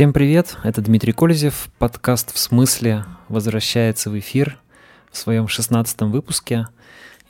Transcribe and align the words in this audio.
Всем 0.00 0.14
привет, 0.14 0.56
это 0.62 0.80
Дмитрий 0.80 1.12
Кользев, 1.12 1.68
подкаст 1.78 2.34
«В 2.34 2.38
смысле» 2.38 3.04
возвращается 3.28 4.08
в 4.08 4.18
эфир 4.18 4.58
в 5.12 5.18
своем 5.18 5.46
шестнадцатом 5.46 6.10
выпуске. 6.10 6.68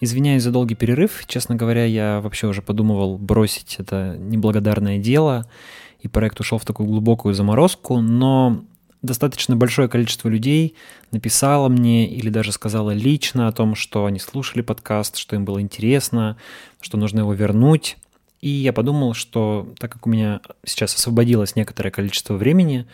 Извиняюсь 0.00 0.44
за 0.44 0.52
долгий 0.52 0.76
перерыв, 0.76 1.24
честно 1.26 1.56
говоря, 1.56 1.84
я 1.84 2.20
вообще 2.20 2.46
уже 2.46 2.62
подумывал 2.62 3.18
бросить 3.18 3.74
это 3.78 4.16
неблагодарное 4.16 4.98
дело, 4.98 5.50
и 5.98 6.06
проект 6.06 6.38
ушел 6.38 6.58
в 6.58 6.64
такую 6.64 6.88
глубокую 6.88 7.34
заморозку, 7.34 8.00
но 8.00 8.62
достаточно 9.02 9.56
большое 9.56 9.88
количество 9.88 10.28
людей 10.28 10.76
написало 11.10 11.68
мне 11.68 12.08
или 12.08 12.30
даже 12.30 12.52
сказало 12.52 12.92
лично 12.92 13.48
о 13.48 13.52
том, 13.52 13.74
что 13.74 14.06
они 14.06 14.20
слушали 14.20 14.62
подкаст, 14.62 15.16
что 15.16 15.34
им 15.34 15.44
было 15.44 15.60
интересно, 15.60 16.36
что 16.80 16.98
нужно 16.98 17.18
его 17.18 17.32
вернуть. 17.32 17.96
И 18.40 18.48
я 18.48 18.72
подумал, 18.72 19.14
что 19.14 19.68
так 19.78 19.92
как 19.92 20.06
у 20.06 20.10
меня 20.10 20.40
сейчас 20.64 20.94
освободилось 20.94 21.56
некоторое 21.56 21.90
количество 21.90 22.34
времени, 22.34 22.86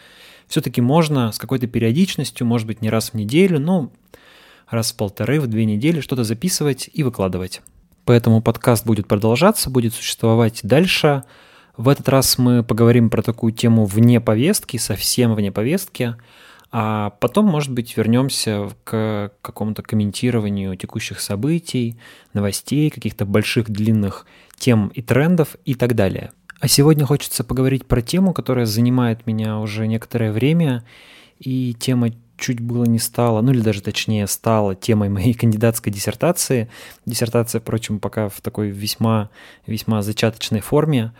все-таки 0.48 0.80
можно 0.80 1.32
с 1.32 1.38
какой-то 1.38 1.66
периодичностью, 1.66 2.46
может 2.46 2.66
быть, 2.66 2.82
не 2.82 2.90
раз 2.90 3.10
в 3.10 3.14
неделю, 3.14 3.60
но 3.60 3.92
раз 4.68 4.92
в 4.92 4.96
полторы, 4.96 5.40
в 5.40 5.46
две 5.46 5.64
недели 5.64 6.00
что-то 6.00 6.24
записывать 6.24 6.90
и 6.92 7.02
выкладывать. 7.02 7.62
Поэтому 8.04 8.42
подкаст 8.42 8.86
будет 8.86 9.06
продолжаться, 9.08 9.70
будет 9.70 9.94
существовать 9.94 10.60
дальше. 10.62 11.24
В 11.76 11.88
этот 11.88 12.08
раз 12.08 12.38
мы 12.38 12.62
поговорим 12.62 13.10
про 13.10 13.22
такую 13.22 13.52
тему 13.52 13.84
вне 13.84 14.20
повестки, 14.20 14.76
совсем 14.76 15.34
вне 15.34 15.52
повестки, 15.52 16.16
а 16.72 17.10
потом, 17.20 17.46
может 17.46 17.72
быть, 17.72 17.96
вернемся 17.96 18.70
к 18.84 19.32
какому-то 19.42 19.82
комментированию 19.82 20.76
текущих 20.76 21.20
событий, 21.20 21.96
новостей, 22.32 22.90
каких-то 22.90 23.24
больших 23.24 23.70
длинных 23.70 24.26
тем 24.58 24.88
и 24.88 25.02
трендов 25.02 25.56
и 25.64 25.74
так 25.74 25.94
далее. 25.94 26.32
А 26.60 26.68
сегодня 26.68 27.04
хочется 27.04 27.44
поговорить 27.44 27.86
про 27.86 28.00
тему, 28.00 28.32
которая 28.32 28.66
занимает 28.66 29.26
меня 29.26 29.58
уже 29.58 29.86
некоторое 29.86 30.32
время, 30.32 30.84
и 31.38 31.74
тема 31.74 32.10
чуть 32.38 32.60
было 32.60 32.84
не 32.84 32.98
стала, 32.98 33.40
ну 33.40 33.52
или 33.52 33.60
даже 33.60 33.82
точнее 33.82 34.26
стала 34.26 34.74
темой 34.74 35.08
моей 35.08 35.34
кандидатской 35.34 35.92
диссертации. 35.92 36.70
Диссертация, 37.04 37.60
впрочем, 37.60 37.98
пока 37.98 38.28
в 38.28 38.40
такой 38.40 38.70
весьма, 38.70 39.30
весьма 39.66 40.02
зачаточной 40.02 40.60
форме. 40.60 41.12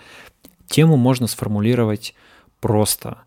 Тему 0.68 0.96
можно 0.96 1.26
сформулировать 1.26 2.14
просто. 2.60 3.18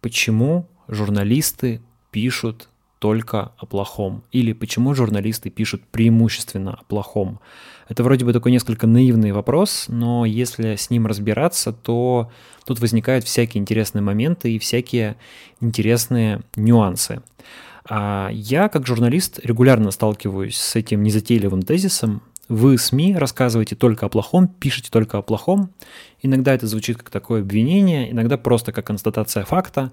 Почему 0.00 0.68
журналисты 0.88 1.80
пишут 2.10 2.68
только 2.98 3.52
о 3.58 3.66
плохом? 3.66 4.24
Или 4.32 4.52
почему 4.52 4.94
журналисты 4.94 5.50
пишут 5.50 5.82
преимущественно 5.90 6.74
о 6.74 6.84
плохом? 6.84 7.40
Это 7.88 8.02
вроде 8.02 8.24
бы 8.24 8.32
такой 8.32 8.52
несколько 8.52 8.86
наивный 8.86 9.32
вопрос, 9.32 9.86
но 9.88 10.24
если 10.24 10.76
с 10.76 10.90
ним 10.90 11.06
разбираться, 11.06 11.72
то 11.72 12.30
тут 12.64 12.80
возникают 12.80 13.24
всякие 13.24 13.60
интересные 13.60 14.02
моменты 14.02 14.52
и 14.52 14.58
всякие 14.58 15.16
интересные 15.60 16.42
нюансы. 16.56 17.22
А 17.88 18.30
я, 18.32 18.68
как 18.68 18.86
журналист, 18.86 19.38
регулярно 19.44 19.90
сталкиваюсь 19.92 20.56
с 20.56 20.74
этим 20.74 21.02
незатейливым 21.02 21.62
тезисом. 21.62 22.22
Вы, 22.48 22.78
СМИ, 22.78 23.16
рассказываете 23.16 23.74
только 23.74 24.06
о 24.06 24.08
плохом, 24.08 24.46
пишете 24.46 24.90
только 24.90 25.18
о 25.18 25.22
плохом. 25.22 25.70
Иногда 26.22 26.54
это 26.54 26.66
звучит 26.68 26.98
как 26.98 27.10
такое 27.10 27.40
обвинение, 27.40 28.10
иногда 28.10 28.38
просто 28.38 28.72
как 28.72 28.86
констатация 28.86 29.44
факта. 29.44 29.92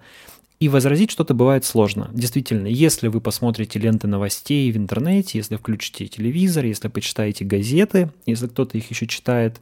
И 0.60 0.70
возразить 0.70 1.10
что-то 1.10 1.34
бывает 1.34 1.66
сложно. 1.66 2.10
Действительно, 2.14 2.68
если 2.68 3.08
вы 3.08 3.22
посмотрите 3.22 3.80
ленты 3.80 4.08
новостей 4.08 4.72
в 4.72 4.78
интернете, 4.78 5.40
если 5.40 5.56
включите 5.56 6.08
телевизор, 6.08 6.66
если 6.66 6.90
почитаете 6.90 7.44
газеты, 7.44 8.12
если 8.28 8.48
кто-то 8.48 8.78
их 8.78 8.90
еще 8.90 9.08
читает, 9.08 9.60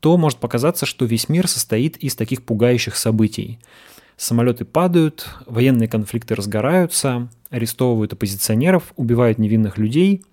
то 0.00 0.16
может 0.16 0.38
показаться, 0.38 0.86
что 0.86 1.04
весь 1.04 1.28
мир 1.28 1.46
состоит 1.46 1.98
из 1.98 2.16
таких 2.16 2.42
пугающих 2.42 2.96
событий. 2.96 3.58
Самолеты 4.16 4.64
падают, 4.64 5.28
военные 5.46 5.88
конфликты 5.88 6.34
разгораются, 6.34 7.28
арестовывают 7.50 8.14
оппозиционеров, 8.14 8.94
убивают 8.96 9.38
невинных 9.38 9.76
людей 9.78 10.24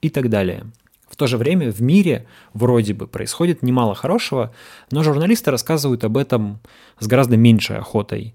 и 0.00 0.10
так 0.10 0.30
далее. 0.30 0.64
В 1.14 1.16
то 1.16 1.28
же 1.28 1.38
время 1.38 1.70
в 1.70 1.80
мире 1.80 2.26
вроде 2.54 2.92
бы 2.92 3.06
происходит 3.06 3.62
немало 3.62 3.94
хорошего, 3.94 4.52
но 4.90 5.04
журналисты 5.04 5.52
рассказывают 5.52 6.02
об 6.02 6.16
этом 6.16 6.58
с 6.98 7.06
гораздо 7.06 7.36
меньшей 7.36 7.78
охотой. 7.78 8.34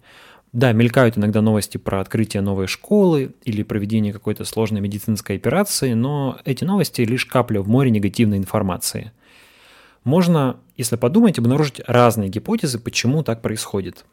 Да, 0.53 0.71
мелькают 0.71 1.17
иногда 1.17 1.41
новости 1.41 1.75
про 1.75 1.99
открытие 1.99 2.41
новой 2.41 2.67
школы 2.67 3.35
или 3.43 3.63
проведение 3.63 4.13
какой-то 4.13 4.45
сложной 4.45 4.79
медицинской 4.79 5.35
операции, 5.35 5.91
но 5.91 6.37
эти 6.45 6.63
новости 6.63 7.01
лишь 7.01 7.25
капля 7.25 7.59
в 7.59 7.67
море 7.67 7.91
негативной 7.91 8.37
информации. 8.37 9.11
Можно, 10.05 10.55
если 10.77 10.95
подумать, 10.95 11.37
обнаружить 11.37 11.81
разные 11.85 12.29
гипотезы, 12.29 12.79
почему 12.79 13.23
так 13.23 13.41
происходит. 13.41 14.05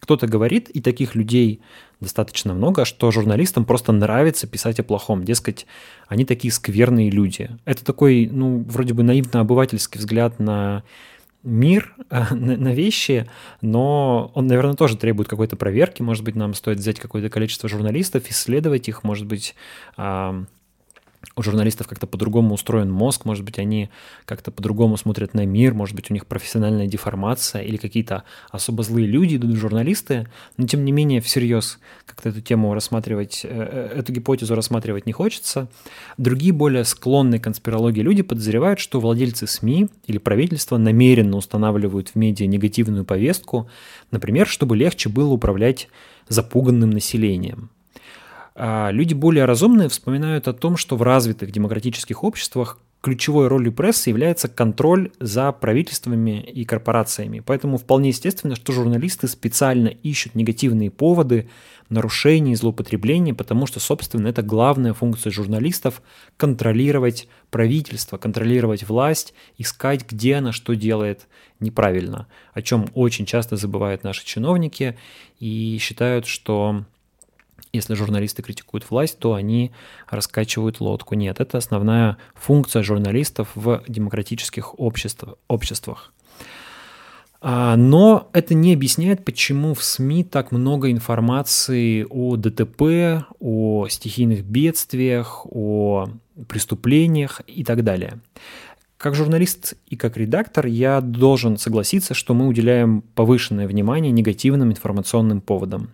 Кто-то 0.00 0.26
говорит, 0.26 0.68
и 0.68 0.80
таких 0.80 1.14
людей 1.14 1.60
достаточно 2.00 2.52
много, 2.52 2.84
что 2.84 3.10
журналистам 3.10 3.64
просто 3.64 3.92
нравится 3.92 4.46
писать 4.46 4.78
о 4.80 4.82
плохом. 4.82 5.24
Дескать, 5.24 5.66
они 6.06 6.24
такие 6.24 6.52
скверные 6.52 7.10
люди. 7.10 7.50
Это 7.64 7.84
такой, 7.84 8.28
ну, 8.30 8.64
вроде 8.68 8.92
бы 8.92 9.02
наивно-обывательский 9.02 9.98
взгляд 9.98 10.38
на 10.38 10.84
мир, 11.42 11.94
э, 12.10 12.34
на, 12.34 12.72
вещи, 12.72 13.28
но 13.60 14.30
он, 14.34 14.46
наверное, 14.46 14.74
тоже 14.74 14.96
требует 14.96 15.28
какой-то 15.28 15.56
проверки. 15.56 16.02
Может 16.02 16.24
быть, 16.24 16.34
нам 16.34 16.54
стоит 16.54 16.78
взять 16.78 17.00
какое-то 17.00 17.30
количество 17.30 17.68
журналистов, 17.68 18.28
исследовать 18.28 18.88
их, 18.88 19.04
может 19.04 19.26
быть, 19.26 19.54
у 21.36 21.42
журналистов 21.42 21.88
как-то 21.88 22.06
по-другому 22.06 22.54
устроен 22.54 22.90
мозг, 22.90 23.24
может 23.24 23.44
быть, 23.44 23.58
они 23.58 23.90
как-то 24.24 24.50
по-другому 24.50 24.96
смотрят 24.96 25.34
на 25.34 25.44
мир, 25.44 25.74
может 25.74 25.96
быть, 25.96 26.10
у 26.10 26.14
них 26.14 26.26
профессиональная 26.26 26.86
деформация 26.86 27.62
или 27.62 27.76
какие-то 27.76 28.24
особо 28.50 28.82
злые 28.82 29.06
люди 29.06 29.36
идут 29.36 29.52
в 29.52 29.56
журналисты, 29.56 30.28
но 30.56 30.66
тем 30.66 30.84
не 30.84 30.92
менее 30.92 31.20
всерьез 31.20 31.78
как-то 32.06 32.28
эту 32.28 32.40
тему 32.40 32.74
рассматривать, 32.74 33.40
э, 33.44 33.48
э, 33.50 33.98
эту 33.98 34.12
гипотезу 34.12 34.54
рассматривать 34.54 35.06
не 35.06 35.12
хочется. 35.12 35.68
Другие 36.18 36.52
более 36.52 36.84
склонные 36.84 37.40
к 37.40 37.44
конспирологии 37.44 38.00
люди 38.00 38.22
подозревают, 38.22 38.78
что 38.78 39.00
владельцы 39.00 39.46
СМИ 39.46 39.88
или 40.06 40.18
правительство 40.18 40.76
намеренно 40.76 41.36
устанавливают 41.36 42.10
в 42.10 42.14
медиа 42.16 42.46
негативную 42.46 43.04
повестку, 43.04 43.68
например, 44.10 44.46
чтобы 44.46 44.76
легче 44.76 45.08
было 45.08 45.32
управлять 45.32 45.88
запуганным 46.28 46.90
населением. 46.90 47.70
А 48.56 48.90
люди 48.90 49.14
более 49.14 49.46
разумные 49.46 49.88
вспоминают 49.88 50.46
о 50.46 50.52
том, 50.52 50.76
что 50.76 50.96
в 50.96 51.02
развитых 51.02 51.50
демократических 51.50 52.22
обществах 52.22 52.78
ключевой 53.04 53.48
ролью 53.48 53.70
прессы 53.70 54.08
является 54.08 54.48
контроль 54.48 55.10
за 55.20 55.52
правительствами 55.52 56.40
и 56.40 56.64
корпорациями. 56.64 57.40
Поэтому 57.40 57.76
вполне 57.76 58.08
естественно, 58.08 58.56
что 58.56 58.72
журналисты 58.72 59.28
специально 59.28 59.88
ищут 59.88 60.34
негативные 60.34 60.90
поводы 60.90 61.50
нарушений 61.90 62.52
и 62.52 62.56
злоупотребления, 62.56 63.34
потому 63.34 63.66
что, 63.66 63.78
собственно, 63.78 64.28
это 64.28 64.40
главная 64.40 64.94
функция 64.94 65.30
журналистов– 65.30 66.00
контролировать 66.38 67.28
правительство, 67.50 68.16
контролировать 68.16 68.88
власть, 68.88 69.34
искать, 69.58 70.10
где 70.10 70.36
она 70.36 70.52
что 70.52 70.74
делает 70.74 71.26
неправильно, 71.60 72.26
о 72.54 72.62
чем 72.62 72.86
очень 72.94 73.26
часто 73.26 73.56
забывают 73.56 74.02
наши 74.02 74.24
чиновники 74.24 74.96
и 75.40 75.76
считают, 75.78 76.24
что 76.24 76.84
если 77.74 77.94
журналисты 77.94 78.42
критикуют 78.42 78.90
власть, 78.90 79.18
то 79.18 79.34
они 79.34 79.72
раскачивают 80.08 80.80
лодку. 80.80 81.14
Нет, 81.14 81.40
это 81.40 81.58
основная 81.58 82.16
функция 82.34 82.82
журналистов 82.82 83.50
в 83.54 83.82
демократических 83.88 84.78
обществах. 84.78 85.34
обществах. 85.48 86.12
А, 87.46 87.76
но 87.76 88.30
это 88.32 88.54
не 88.54 88.72
объясняет, 88.72 89.22
почему 89.22 89.74
в 89.74 89.84
СМИ 89.84 90.24
так 90.24 90.50
много 90.50 90.90
информации 90.90 92.06
о 92.08 92.36
ДТП, 92.36 93.26
о 93.38 93.86
стихийных 93.88 94.44
бедствиях, 94.44 95.44
о 95.44 96.08
преступлениях 96.48 97.42
и 97.46 97.62
так 97.62 97.84
далее. 97.84 98.18
Как 99.04 99.14
журналист 99.14 99.74
и 99.86 99.96
как 99.96 100.16
редактор 100.16 100.64
я 100.64 101.02
должен 101.02 101.58
согласиться, 101.58 102.14
что 102.14 102.32
мы 102.32 102.46
уделяем 102.46 103.02
повышенное 103.14 103.68
внимание 103.68 104.10
негативным 104.10 104.70
информационным 104.70 105.42
поводам. 105.42 105.90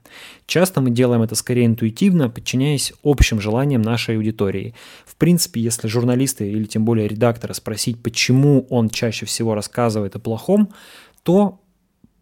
Часто 0.46 0.80
мы 0.80 0.90
делаем 0.90 1.20
это 1.20 1.34
скорее 1.34 1.66
интуитивно, 1.66 2.30
подчиняясь 2.30 2.92
общим 3.02 3.40
желаниям 3.40 3.82
нашей 3.82 4.14
аудитории. 4.14 4.76
В 5.04 5.16
принципе, 5.16 5.60
если 5.60 5.88
журналисты 5.88 6.52
или 6.52 6.66
тем 6.66 6.84
более 6.84 7.08
редактора 7.08 7.52
спросить, 7.52 8.00
почему 8.00 8.64
он 8.70 8.88
чаще 8.88 9.26
всего 9.26 9.56
рассказывает 9.56 10.14
о 10.14 10.20
плохом, 10.20 10.68
то 11.24 11.59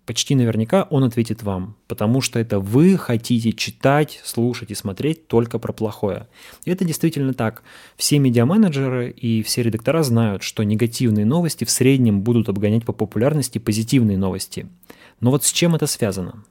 почти 0.09 0.35
наверняка 0.35 0.85
он 0.85 1.05
ответит 1.05 1.43
вам, 1.43 1.77
потому 1.87 2.23
что 2.23 2.39
это 2.39 2.61
вы 2.61 2.97
хотите 2.97 3.53
читать, 3.53 4.23
слушать 4.25 4.71
и 4.71 4.75
смотреть 4.75 5.29
только 5.29 5.59
про 5.59 5.75
плохое. 5.75 6.27
И 6.65 6.71
это 6.71 6.87
действительно 6.87 7.35
так. 7.35 7.63
Все 7.99 8.19
медиаменеджеры 8.19 9.11
и 9.11 9.43
все 9.43 9.63
редактора 9.63 10.03
знают, 10.03 10.43
что 10.43 10.63
негативные 10.63 11.27
новости 11.27 11.65
в 11.65 11.71
среднем 11.71 12.23
будут 12.23 12.49
обгонять 12.49 12.87
по 12.87 12.95
популярности 12.95 13.59
позитивные 13.59 14.17
новости. 14.17 14.67
Но 15.21 15.31
вот 15.31 15.45
с 15.45 15.53
чем 15.53 15.75
это 15.75 15.87
связано? 15.87 16.43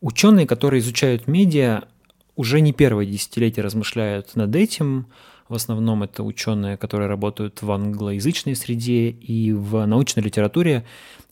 Ученые, 0.00 0.48
которые 0.48 0.80
изучают 0.80 1.28
медиа, 1.28 1.84
уже 2.34 2.60
не 2.60 2.72
первое 2.72 3.06
десятилетие 3.06 3.62
размышляют 3.62 4.34
над 4.34 4.56
этим, 4.56 5.06
В 5.48 5.54
основном 5.54 6.02
это 6.02 6.24
ученые, 6.24 6.76
которые 6.76 7.08
работают 7.08 7.62
в 7.62 7.70
англоязычной 7.70 8.56
среде 8.56 9.10
и 9.10 9.52
в 9.52 9.86
научной 9.86 10.24
литературе 10.24 10.84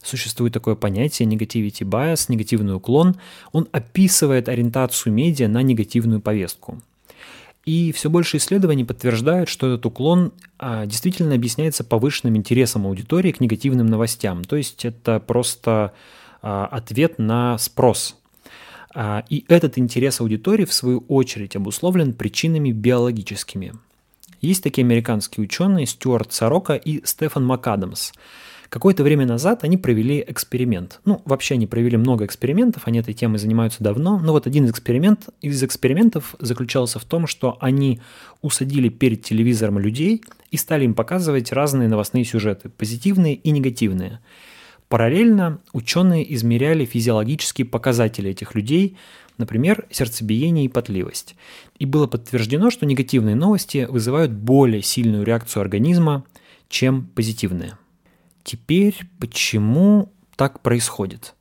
существует 0.05 0.53
такое 0.53 0.75
понятие 0.75 1.27
negativity 1.27 1.81
bias, 1.81 2.25
негативный 2.29 2.75
уклон. 2.75 3.15
Он 3.51 3.67
описывает 3.71 4.49
ориентацию 4.49 5.13
медиа 5.13 5.47
на 5.47 5.61
негативную 5.61 6.21
повестку. 6.21 6.81
И 7.65 7.91
все 7.91 8.11
больше 8.11 8.37
исследований 8.37 8.85
подтверждают, 8.85 9.49
что 9.49 9.67
этот 9.67 9.85
уклон 9.87 10.33
а, 10.59 10.85
действительно 10.85 11.33
объясняется 11.33 11.83
повышенным 11.83 12.37
интересом 12.37 12.85
аудитории 12.85 13.31
к 13.31 13.39
негативным 13.39 13.87
новостям. 13.87 14.43
То 14.43 14.55
есть 14.55 14.85
это 14.85 15.19
просто 15.19 15.93
а, 16.43 16.67
ответ 16.67 17.17
на 17.17 17.57
спрос. 17.57 18.17
А, 18.93 19.23
и 19.29 19.45
этот 19.47 19.79
интерес 19.79 20.21
аудитории, 20.21 20.65
в 20.65 20.73
свою 20.73 20.99
очередь, 21.07 21.55
обусловлен 21.55 22.13
причинами 22.13 22.71
биологическими. 22.71 23.73
Есть 24.41 24.61
такие 24.61 24.83
американские 24.83 25.43
ученые 25.43 25.87
Стюарт 25.87 26.33
Сорока 26.33 26.75
и 26.75 27.03
Стефан 27.03 27.45
МакАдамс– 27.45 28.11
Какое-то 28.69 29.03
время 29.03 29.25
назад 29.25 29.63
они 29.63 29.77
провели 29.77 30.23
эксперимент. 30.27 30.99
Ну, 31.05 31.21
вообще 31.25 31.55
они 31.55 31.67
провели 31.67 31.97
много 31.97 32.25
экспериментов, 32.25 32.83
они 32.85 32.99
этой 32.99 33.13
темой 33.13 33.39
занимаются 33.39 33.83
давно, 33.83 34.19
но 34.19 34.31
вот 34.31 34.47
один 34.47 34.65
из, 34.65 34.71
эксперимент, 34.71 35.29
из 35.41 35.63
экспериментов 35.63 36.35
заключался 36.39 36.99
в 36.99 37.05
том, 37.05 37.27
что 37.27 37.57
они 37.61 37.99
усадили 38.41 38.89
перед 38.89 39.23
телевизором 39.23 39.79
людей 39.79 40.23
и 40.51 40.57
стали 40.57 40.85
им 40.85 40.93
показывать 40.93 41.51
разные 41.51 41.87
новостные 41.87 42.25
сюжеты, 42.25 42.69
позитивные 42.69 43.35
и 43.35 43.51
негативные. 43.51 44.19
Параллельно 44.87 45.59
ученые 45.73 46.33
измеряли 46.35 46.85
физиологические 46.85 47.65
показатели 47.65 48.31
этих 48.31 48.55
людей, 48.55 48.97
например, 49.37 49.85
сердцебиение 49.89 50.65
и 50.65 50.69
потливость. 50.69 51.35
И 51.79 51.85
было 51.85 52.07
подтверждено, 52.07 52.69
что 52.69 52.85
негативные 52.85 53.35
новости 53.35 53.87
вызывают 53.89 54.31
более 54.31 54.81
сильную 54.81 55.23
реакцию 55.23 55.61
организма, 55.61 56.23
чем 56.69 57.07
позитивные. 57.15 57.77
Теперь 58.45 58.95
почему 59.19 60.13
так 60.35 60.61
происходит? 60.61 61.33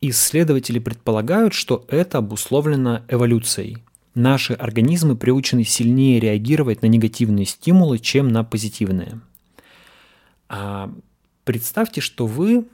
Исследователи 0.00 0.80
предполагают, 0.80 1.54
что 1.54 1.84
это 1.86 2.18
обусловлено 2.18 3.04
эволюцией. 3.08 3.78
Наши 4.12 4.54
организмы 4.54 5.14
приучены 5.14 5.62
сильнее 5.62 6.18
реагировать 6.18 6.82
на 6.82 6.86
негативные 6.86 7.46
стимулы, 7.46 8.00
чем 8.00 8.28
на 8.28 8.42
позитивные. 8.42 9.20
А 10.48 10.92
представьте, 11.44 12.00
что 12.00 12.26
вы 12.26 12.66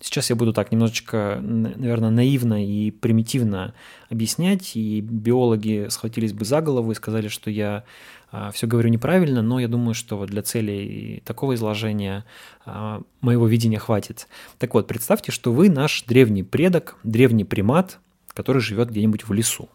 Сейчас 0.00 0.28
я 0.28 0.36
буду 0.36 0.52
так 0.52 0.72
немножечко, 0.72 1.38
наверное, 1.40 2.10
наивно 2.10 2.64
и 2.64 2.90
примитивно 2.90 3.74
объяснять, 4.10 4.76
и 4.76 5.00
биологи 5.00 5.86
схватились 5.88 6.32
бы 6.32 6.44
за 6.44 6.60
голову 6.60 6.90
и 6.90 6.94
сказали, 6.94 7.28
что 7.28 7.48
я 7.48 7.84
а, 8.30 8.50
все 8.50 8.66
говорю 8.66 8.88
неправильно, 8.88 9.40
но 9.40 9.60
я 9.60 9.68
думаю, 9.68 9.94
что 9.94 10.26
для 10.26 10.42
целей 10.42 11.22
такого 11.24 11.54
изложения 11.54 12.24
а, 12.66 13.02
моего 13.20 13.46
видения 13.46 13.78
хватит. 13.78 14.26
Так 14.58 14.74
вот, 14.74 14.88
представьте, 14.88 15.30
что 15.30 15.52
вы 15.52 15.70
наш 15.70 16.02
древний 16.02 16.42
предок, 16.42 16.96
древний 17.04 17.44
примат, 17.44 18.00
который 18.34 18.60
живет 18.60 18.90
где-нибудь 18.90 19.28
в 19.28 19.32
лесу. 19.32 19.68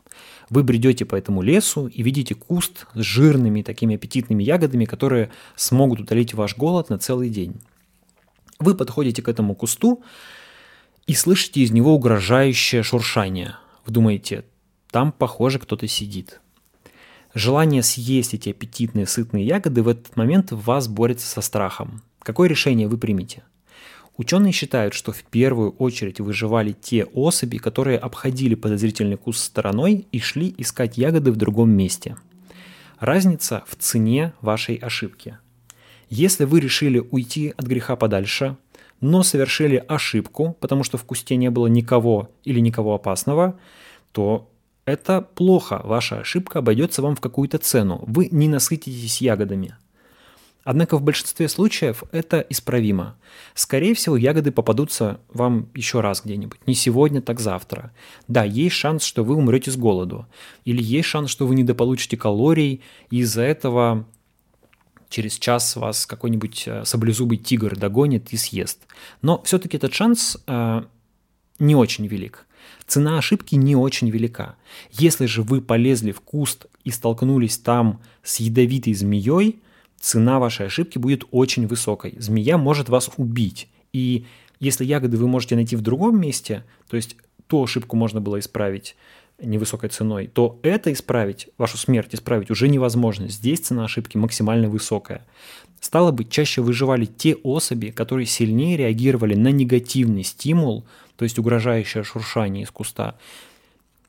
Вы 0.49 0.63
бредете 0.63 1.05
по 1.05 1.15
этому 1.15 1.41
лесу 1.41 1.87
и 1.87 2.03
видите 2.03 2.35
куст 2.35 2.87
с 2.93 2.99
жирными 2.99 3.61
такими 3.61 3.95
аппетитными 3.95 4.43
ягодами, 4.43 4.83
которые 4.83 5.31
смогут 5.55 6.01
утолить 6.01 6.33
ваш 6.33 6.57
голод 6.57 6.89
на 6.89 6.97
целый 6.97 7.29
день. 7.29 7.55
Вы 8.59 8.75
подходите 8.75 9.21
к 9.21 9.29
этому 9.29 9.55
кусту 9.55 10.03
и 11.07 11.13
слышите 11.13 11.61
из 11.61 11.71
него 11.71 11.95
угрожающее 11.95 12.83
шуршание. 12.83 13.55
Вы 13.85 13.93
думаете, 13.93 14.43
там, 14.91 15.13
похоже, 15.13 15.59
кто-то 15.59 15.87
сидит. 15.87 16.41
Желание 17.33 17.83
съесть 17.83 18.33
эти 18.33 18.49
аппетитные, 18.49 19.07
сытные 19.07 19.45
ягоды 19.45 19.81
в 19.81 19.87
этот 19.87 20.17
момент 20.17 20.51
в 20.51 20.61
вас 20.61 20.89
борется 20.89 21.25
со 21.25 21.39
страхом. 21.39 22.01
Какое 22.19 22.49
решение 22.49 22.89
вы 22.89 22.97
примете? 22.97 23.43
Ученые 24.17 24.51
считают, 24.51 24.93
что 24.93 25.13
в 25.13 25.23
первую 25.23 25.71
очередь 25.71 26.19
выживали 26.19 26.73
те 26.73 27.05
особи, 27.05 27.57
которые 27.57 27.97
обходили 27.97 28.55
подозрительный 28.55 29.15
куст 29.15 29.41
стороной 29.41 30.05
и 30.11 30.19
шли 30.19 30.53
искать 30.57 30.97
ягоды 30.97 31.31
в 31.31 31.37
другом 31.37 31.69
месте. 31.69 32.17
Разница 32.99 33.63
в 33.69 33.77
цене 33.77 34.33
вашей 34.41 34.75
ошибки– 34.75 35.37
если 36.09 36.45
вы 36.45 36.59
решили 36.59 36.99
уйти 36.99 37.53
от 37.55 37.65
греха 37.65 37.95
подальше, 37.95 38.57
но 39.01 39.23
совершили 39.23 39.83
ошибку, 39.87 40.57
потому 40.59 40.83
что 40.83 40.97
в 40.97 41.03
кусте 41.03 41.35
не 41.35 41.49
было 41.49 41.67
никого 41.67 42.29
или 42.43 42.59
никого 42.59 42.95
опасного, 42.95 43.57
то 44.11 44.49
это 44.85 45.21
плохо. 45.21 45.81
Ваша 45.83 46.19
ошибка 46.19 46.59
обойдется 46.59 47.01
вам 47.01 47.15
в 47.15 47.21
какую-то 47.21 47.59
цену. 47.59 48.03
Вы 48.07 48.27
не 48.31 48.47
насытитесь 48.47 49.21
ягодами. 49.21 49.75
Однако 50.63 50.97
в 50.97 51.01
большинстве 51.01 51.47
случаев 51.47 52.03
это 52.11 52.45
исправимо. 52.49 53.15
Скорее 53.53 53.93
всего, 53.93 54.17
ягоды 54.17 54.51
попадутся 54.51 55.19
вам 55.33 55.69
еще 55.73 56.01
раз 56.01 56.21
где-нибудь. 56.23 56.59
Не 56.67 56.75
сегодня, 56.75 57.21
так 57.21 57.39
завтра. 57.39 57.91
Да, 58.27 58.43
есть 58.43 58.75
шанс, 58.75 59.03
что 59.03 59.23
вы 59.23 59.35
умрете 59.35 59.71
с 59.71 59.77
голоду. 59.77 60.27
Или 60.65 60.83
есть 60.83 61.07
шанс, 61.07 61.29
что 61.29 61.47
вы 61.47 61.55
недополучите 61.55 62.17
калорий, 62.17 62.81
и 63.09 63.19
из-за 63.19 63.43
этого 63.43 64.05
через 65.09 65.37
час 65.37 65.75
вас 65.75 66.05
какой-нибудь 66.05 66.63
э, 66.67 66.85
саблезубый 66.85 67.37
тигр 67.37 67.75
догонит 67.75 68.31
и 68.31 68.37
съест. 68.37 68.81
Но 69.21 69.41
все-таки 69.43 69.77
этот 69.77 69.93
шанс 69.93 70.37
э, 70.47 70.83
не 71.59 71.75
очень 71.75 72.07
велик. 72.07 72.45
Цена 72.85 73.17
ошибки 73.17 73.55
не 73.55 73.75
очень 73.75 74.09
велика. 74.09 74.55
Если 74.91 75.25
же 75.25 75.43
вы 75.43 75.61
полезли 75.61 76.11
в 76.11 76.21
куст 76.21 76.67
и 76.83 76.91
столкнулись 76.91 77.57
там 77.57 78.01
с 78.23 78.39
ядовитой 78.39 78.93
змеей, 78.93 79.61
цена 79.99 80.39
вашей 80.39 80.67
ошибки 80.67 80.97
будет 80.97 81.23
очень 81.31 81.67
высокой. 81.67 82.15
Змея 82.17 82.57
может 82.57 82.89
вас 82.89 83.09
убить. 83.17 83.67
И 83.93 84.25
если 84.59 84.85
ягоды 84.85 85.17
вы 85.17 85.27
можете 85.27 85.55
найти 85.55 85.75
в 85.75 85.81
другом 85.81 86.19
месте, 86.19 86.63
то 86.87 86.95
есть 86.95 87.15
ту 87.49 87.63
ошибку 87.63 87.97
можно 87.97 88.21
было 88.21 88.39
исправить 88.39 88.95
невысокой 89.41 89.89
ценой, 89.89 90.27
то 90.27 90.59
это 90.61 90.93
исправить, 90.93 91.49
вашу 91.57 91.77
смерть 91.77 92.13
исправить 92.13 92.51
уже 92.51 92.67
невозможно. 92.67 93.27
Здесь 93.27 93.61
цена 93.61 93.85
ошибки 93.85 94.17
максимально 94.17 94.69
высокая. 94.69 95.25
Стало 95.81 96.11
быть, 96.11 96.29
чаще 96.29 96.61
выживали 96.61 97.05
те 97.05 97.35
особи, 97.35 97.87
которые 97.87 98.27
сильнее 98.27 98.77
реагировали 98.77 99.33
на 99.33 99.47
негативный 99.47 100.23
стимул, 100.23 100.85
то 101.15 101.23
есть 101.23 101.39
угрожающее 101.39 102.03
шуршание 102.03 102.63
из 102.63 102.71
куста, 102.71 103.15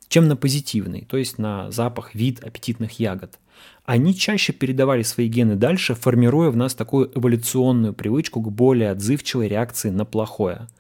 чем 0.09 0.29
на 0.29 0.37
позитивный, 0.37 1.07
то 1.09 1.17
есть 1.17 1.39
на 1.39 1.71
запах, 1.71 2.15
вид 2.15 2.45
аппетитных 2.45 2.99
ягод. 2.99 3.39
Они 3.85 4.15
чаще 4.15 4.53
передавали 4.53 5.03
свои 5.03 5.29
гены 5.29 5.55
дальше, 5.55 5.95
формируя 5.95 6.51
в 6.51 6.57
нас 6.57 6.75
такую 6.75 7.11
эволюционную 7.17 7.95
привычку 7.95 8.41
к 8.41 8.51
более 8.51 8.91
отзывчивой 8.91 9.49
реакции 9.49 9.89
на 9.89 10.05
плохое– 10.05 10.67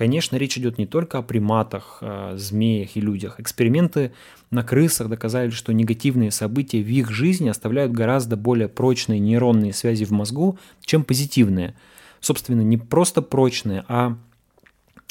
Конечно, 0.00 0.36
речь 0.36 0.56
идет 0.56 0.78
не 0.78 0.86
только 0.86 1.18
о 1.18 1.22
приматах, 1.22 1.98
о 2.00 2.32
змеях 2.34 2.96
и 2.96 3.02
людях. 3.02 3.38
Эксперименты 3.38 4.12
на 4.50 4.62
крысах 4.62 5.10
доказали, 5.10 5.50
что 5.50 5.74
негативные 5.74 6.30
события 6.30 6.80
в 6.80 6.88
их 6.88 7.10
жизни 7.10 7.50
оставляют 7.50 7.92
гораздо 7.92 8.38
более 8.38 8.68
прочные 8.68 9.20
нейронные 9.20 9.74
связи 9.74 10.06
в 10.06 10.10
мозгу, 10.10 10.58
чем 10.80 11.04
позитивные. 11.04 11.74
Собственно, 12.18 12.62
не 12.62 12.78
просто 12.78 13.20
прочные, 13.20 13.84
а 13.88 14.16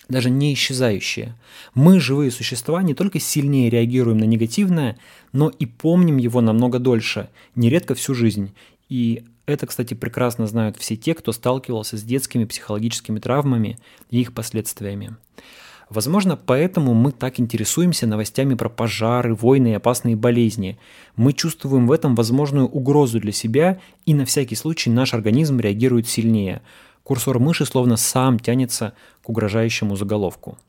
даже 0.08 0.32
не 0.32 0.56
исчезающие. 0.56 1.36
Мы, 1.76 2.00
живые 2.00 2.32
существа, 2.32 2.82
не 2.82 2.96
только 2.96 3.20
сильнее 3.20 3.70
реагируем 3.70 4.18
на 4.18 4.24
негативное, 4.24 4.98
но 5.34 5.50
и 5.50 5.68
помним 5.68 6.18
его 6.18 6.42
намного 6.42 6.80
дольше, 6.80 7.30
нередко 7.54 7.94
всю 7.94 8.16
жизнь. 8.16 8.56
И 8.90 9.24
это, 9.50 9.68
кстати, 9.68 9.94
прекрасно 9.94 10.48
знают 10.48 10.78
все 10.78 10.96
те, 10.96 11.14
кто 11.14 11.32
сталкивался 11.32 11.98
с 11.98 12.04
детскими 12.04 12.46
психологическими 12.46 13.20
травмами 13.20 13.80
и 14.10 14.22
их 14.22 14.34
последствиями. 14.34 15.16
Возможно, 15.90 16.38
поэтому 16.38 16.94
мы 16.94 17.12
так 17.12 17.40
интересуемся 17.40 18.06
новостями 18.06 18.54
про 18.54 18.70
пожары, 18.70 19.34
войны 19.34 19.72
и 19.72 19.74
опасные 19.74 20.16
болезни. 20.16 20.78
Мы 21.16 21.34
чувствуем 21.34 21.88
в 21.88 21.92
этом 21.92 22.16
возможную 22.16 22.68
угрозу 22.68 23.20
для 23.20 23.32
себя, 23.32 23.80
и 24.06 24.14
на 24.14 24.26
всякий 24.26 24.56
случай 24.56 24.92
наш 24.92 25.16
организм 25.16 25.60
реагирует 25.60 26.08
сильнее. 26.08 26.62
Курсор 27.04 27.40
мыши 27.40 27.66
словно 27.66 27.98
сам 27.98 28.38
тянется 28.38 28.94
к 29.24 29.30
угрожающему 29.30 29.96
заголовку. 29.96 30.60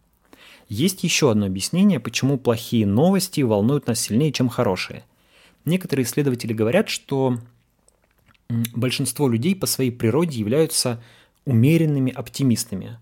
Есть 0.71 1.05
еще 1.05 1.31
одно 1.31 1.47
объяснение, 1.47 2.01
почему 2.01 2.39
плохие 2.39 2.87
новости 2.87 3.43
волнуют 3.43 3.89
нас 3.89 4.01
сильнее, 4.01 4.33
чем 4.33 4.49
хорошие. 4.49 5.05
Некоторые 5.67 6.07
исследователи 6.07 6.55
говорят, 6.55 6.89
что 6.89 7.39
большинство 8.75 9.29
людей 9.29 9.55
по 9.55 9.67
своей 9.67 9.91
природе 9.91 10.39
являются 10.39 11.03
умеренными 11.45 12.13
оптимистами. 12.13 12.99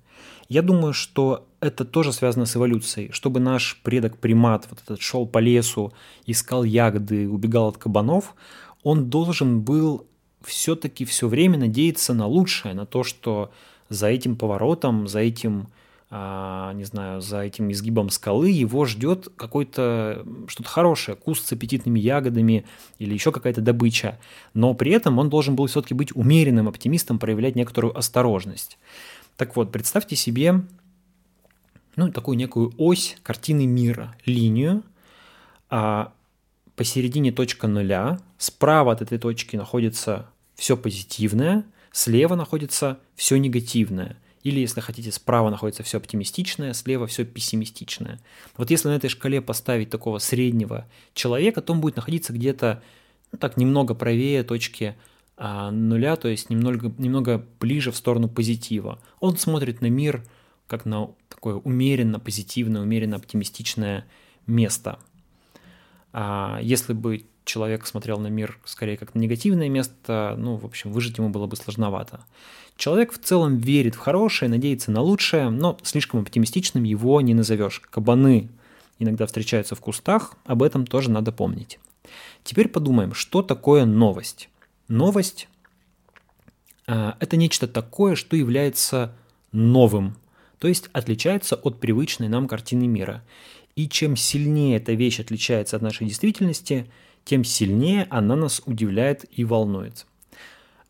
Я 0.48 0.62
думаю, 0.62 0.92
что 0.92 1.46
это 1.60 1.84
тоже 1.84 2.12
связано 2.12 2.46
с 2.46 2.56
эволюцией. 2.56 3.12
Чтобы 3.12 3.40
наш 3.40 3.80
предок-примат 3.82 4.66
вот 4.70 4.80
этот 4.82 5.00
шел 5.00 5.26
по 5.26 5.38
лесу, 5.38 5.92
искал 6.26 6.64
ягоды, 6.64 7.28
убегал 7.28 7.68
от 7.68 7.78
кабанов, 7.78 8.34
он 8.82 9.10
должен 9.10 9.60
был 9.60 10.06
все-таки 10.42 11.04
все 11.04 11.28
время 11.28 11.58
надеяться 11.58 12.14
на 12.14 12.26
лучшее, 12.26 12.74
на 12.74 12.86
то, 12.86 13.02
что 13.02 13.50
за 13.88 14.08
этим 14.08 14.36
поворотом, 14.36 15.08
за 15.08 15.20
этим 15.20 15.68
не 16.10 16.84
знаю, 16.84 17.20
за 17.20 17.40
этим 17.40 17.70
изгибом 17.70 18.08
скалы 18.08 18.50
его 18.50 18.86
ждет 18.86 19.28
какой-то 19.36 20.24
что-то 20.46 20.68
хорошее, 20.68 21.18
куст 21.18 21.46
с 21.46 21.52
аппетитными 21.52 21.98
ягодами 21.98 22.64
или 22.98 23.12
еще 23.12 23.30
какая-то 23.30 23.60
добыча. 23.60 24.18
Но 24.54 24.72
при 24.72 24.92
этом 24.92 25.18
он 25.18 25.28
должен 25.28 25.54
был 25.54 25.66
все-таки 25.66 25.92
быть 25.92 26.16
умеренным 26.16 26.66
оптимистом, 26.66 27.18
проявлять 27.18 27.56
некоторую 27.56 27.96
осторожность. 27.96 28.78
Так 29.36 29.54
вот, 29.54 29.70
представьте 29.70 30.16
себе 30.16 30.62
ну, 31.96 32.10
такую 32.10 32.38
некую 32.38 32.72
ось 32.78 33.18
картины 33.22 33.66
мира, 33.66 34.16
линию, 34.24 34.84
а 35.68 36.12
посередине 36.74 37.32
точка 37.32 37.66
нуля, 37.66 38.18
справа 38.38 38.92
от 38.92 39.02
этой 39.02 39.18
точки 39.18 39.56
находится 39.56 40.30
все 40.54 40.74
позитивное, 40.76 41.66
слева 41.92 42.34
находится 42.34 42.98
все 43.14 43.36
негативное– 43.36 44.16
или, 44.42 44.60
если 44.60 44.80
хотите, 44.80 45.10
справа 45.12 45.50
находится 45.50 45.82
все 45.82 45.98
оптимистичное, 45.98 46.72
слева 46.72 47.06
все 47.06 47.24
пессимистичное. 47.24 48.20
Вот 48.56 48.70
если 48.70 48.88
на 48.88 48.96
этой 48.96 49.10
шкале 49.10 49.40
поставить 49.40 49.90
такого 49.90 50.18
среднего 50.18 50.86
человека, 51.14 51.60
то 51.60 51.72
он 51.72 51.80
будет 51.80 51.96
находиться 51.96 52.32
где-то 52.32 52.82
ну, 53.32 53.38
так 53.38 53.56
немного 53.56 53.94
правее 53.94 54.42
точки 54.42 54.96
а, 55.36 55.70
нуля, 55.70 56.16
то 56.16 56.28
есть 56.28 56.50
немного, 56.50 56.92
немного 56.98 57.44
ближе 57.60 57.90
в 57.92 57.96
сторону 57.96 58.28
позитива. 58.28 59.00
Он 59.20 59.36
смотрит 59.36 59.80
на 59.80 59.90
мир 59.90 60.24
как 60.66 60.84
на 60.84 61.10
такое 61.28 61.54
умеренно 61.54 62.20
позитивное, 62.20 62.82
умеренно 62.82 63.16
оптимистичное 63.16 64.06
место. 64.46 64.98
А 66.12 66.60
если 66.62 66.92
бы 66.92 67.24
человек 67.48 67.86
смотрел 67.86 68.18
на 68.18 68.28
мир 68.28 68.58
скорее 68.64 68.96
как 68.96 69.14
на 69.14 69.18
негативное 69.18 69.68
место, 69.68 70.36
ну, 70.38 70.56
в 70.56 70.64
общем, 70.64 70.92
выжить 70.92 71.18
ему 71.18 71.30
было 71.30 71.46
бы 71.46 71.56
сложновато. 71.56 72.20
Человек 72.76 73.12
в 73.12 73.18
целом 73.18 73.56
верит 73.56 73.96
в 73.96 73.98
хорошее, 73.98 74.50
надеется 74.50 74.92
на 74.92 75.00
лучшее, 75.00 75.50
но 75.50 75.76
слишком 75.82 76.20
оптимистичным 76.20 76.84
его 76.84 77.20
не 77.20 77.34
назовешь. 77.34 77.80
Кабаны 77.90 78.50
иногда 79.00 79.26
встречаются 79.26 79.74
в 79.74 79.80
кустах, 79.80 80.34
об 80.44 80.62
этом 80.62 80.86
тоже 80.86 81.10
надо 81.10 81.32
помнить. 81.32 81.80
Теперь 82.44 82.68
подумаем, 82.68 83.14
что 83.14 83.42
такое 83.42 83.84
новость. 83.84 84.48
Новость 84.86 85.48
э,– 86.86 87.12
это 87.20 87.36
нечто 87.36 87.66
такое, 87.66 88.14
что 88.14 88.36
является 88.36 89.14
новым, 89.50 90.16
то 90.58 90.68
есть 90.68 90.88
отличается 90.92 91.56
от 91.56 91.80
привычной 91.80 92.28
нам 92.28 92.46
картины 92.46 92.86
мира. 92.86 93.24
И 93.76 93.88
чем 93.88 94.16
сильнее 94.16 94.76
эта 94.76 94.92
вещь 94.92 95.20
отличается 95.20 95.76
от 95.76 95.82
нашей 95.82 96.06
действительности, 96.06 96.90
тем 97.28 97.44
сильнее 97.44 98.06
она 98.08 98.36
нас 98.36 98.62
удивляет 98.64 99.26
и 99.30 99.44
волнует. 99.44 100.06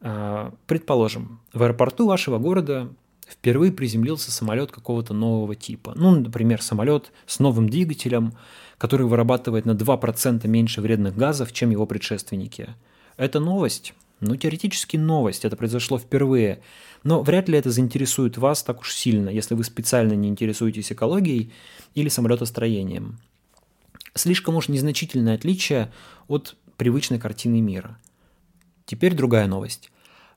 А, 0.01 0.55
предположим, 0.69 1.41
в 1.53 1.61
аэропорту 1.61 2.07
вашего 2.07 2.39
города 2.39 2.89
впервые 3.29 3.73
приземлился 3.73 4.31
самолет 4.31 4.71
какого-то 4.71 5.15
нового 5.15 5.57
типа. 5.57 5.95
Ну, 5.97 6.15
например, 6.15 6.63
самолет 6.63 7.11
с 7.27 7.41
новым 7.41 7.69
двигателем, 7.69 8.35
который 8.79 9.07
вырабатывает 9.07 9.65
на 9.65 9.73
2% 9.73 10.47
меньше 10.47 10.81
вредных 10.81 11.17
газов, 11.17 11.53
чем 11.53 11.71
его 11.71 11.87
предшественники. 11.87 12.69
Это 13.17 13.41
новость? 13.41 13.93
Ну, 14.21 14.37
теоретически 14.37 14.97
новость, 14.97 15.45
это 15.45 15.57
произошло 15.57 15.99
впервые. 15.99 16.61
Но 17.03 17.21
вряд 17.23 17.49
ли 17.49 17.59
это 17.59 17.73
заинтересует 17.73 18.39
вас 18.39 18.63
так 18.63 18.83
уж 18.83 18.95
сильно, 18.95 19.29
если 19.29 19.57
вы 19.57 19.65
специально 19.65 20.13
не 20.13 20.29
интересуетесь 20.29 20.93
экологией 20.93 21.53
или 21.97 22.09
самолетостроением. 22.09 23.19
Слишком 24.15 24.57
уж 24.57 24.69
незначительное 24.69 25.35
отличие 25.35 25.93
от 26.27 26.57
привычной 26.77 27.19
картины 27.19 27.61
мира– 27.61 27.99
Теперь 28.89 29.15
другая 29.15 29.47
новость. 29.47 29.91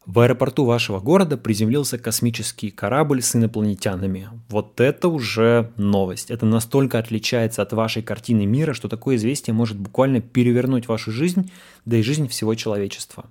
В 0.06 0.20
аэропорту 0.20 0.66
вашего 0.66 1.00
города 1.00 1.38
приземлился 1.38 1.98
космический 1.98 2.70
корабль 2.70 3.22
с 3.22 3.34
инопланетянами. 3.34 4.28
Вот 4.50 4.82
это 4.82 5.08
уже 5.08 5.72
новость. 5.78 6.30
Это 6.30 6.46
настолько 6.46 7.00
отличается 7.00 7.62
от 7.62 7.72
вашей 7.72 8.04
картины 8.04 8.46
мира, 8.46 8.74
что 8.74 8.90
такое 8.90 9.16
известие 9.16 9.54
может 9.54 9.80
буквально 9.80 10.20
перевернуть 10.20 10.90
вашу 10.90 11.14
жизнь, 11.14 11.50
да 11.86 11.96
и 11.96 12.02
жизнь 12.02 12.28
всего 12.28 12.54
человечества. 12.56 13.30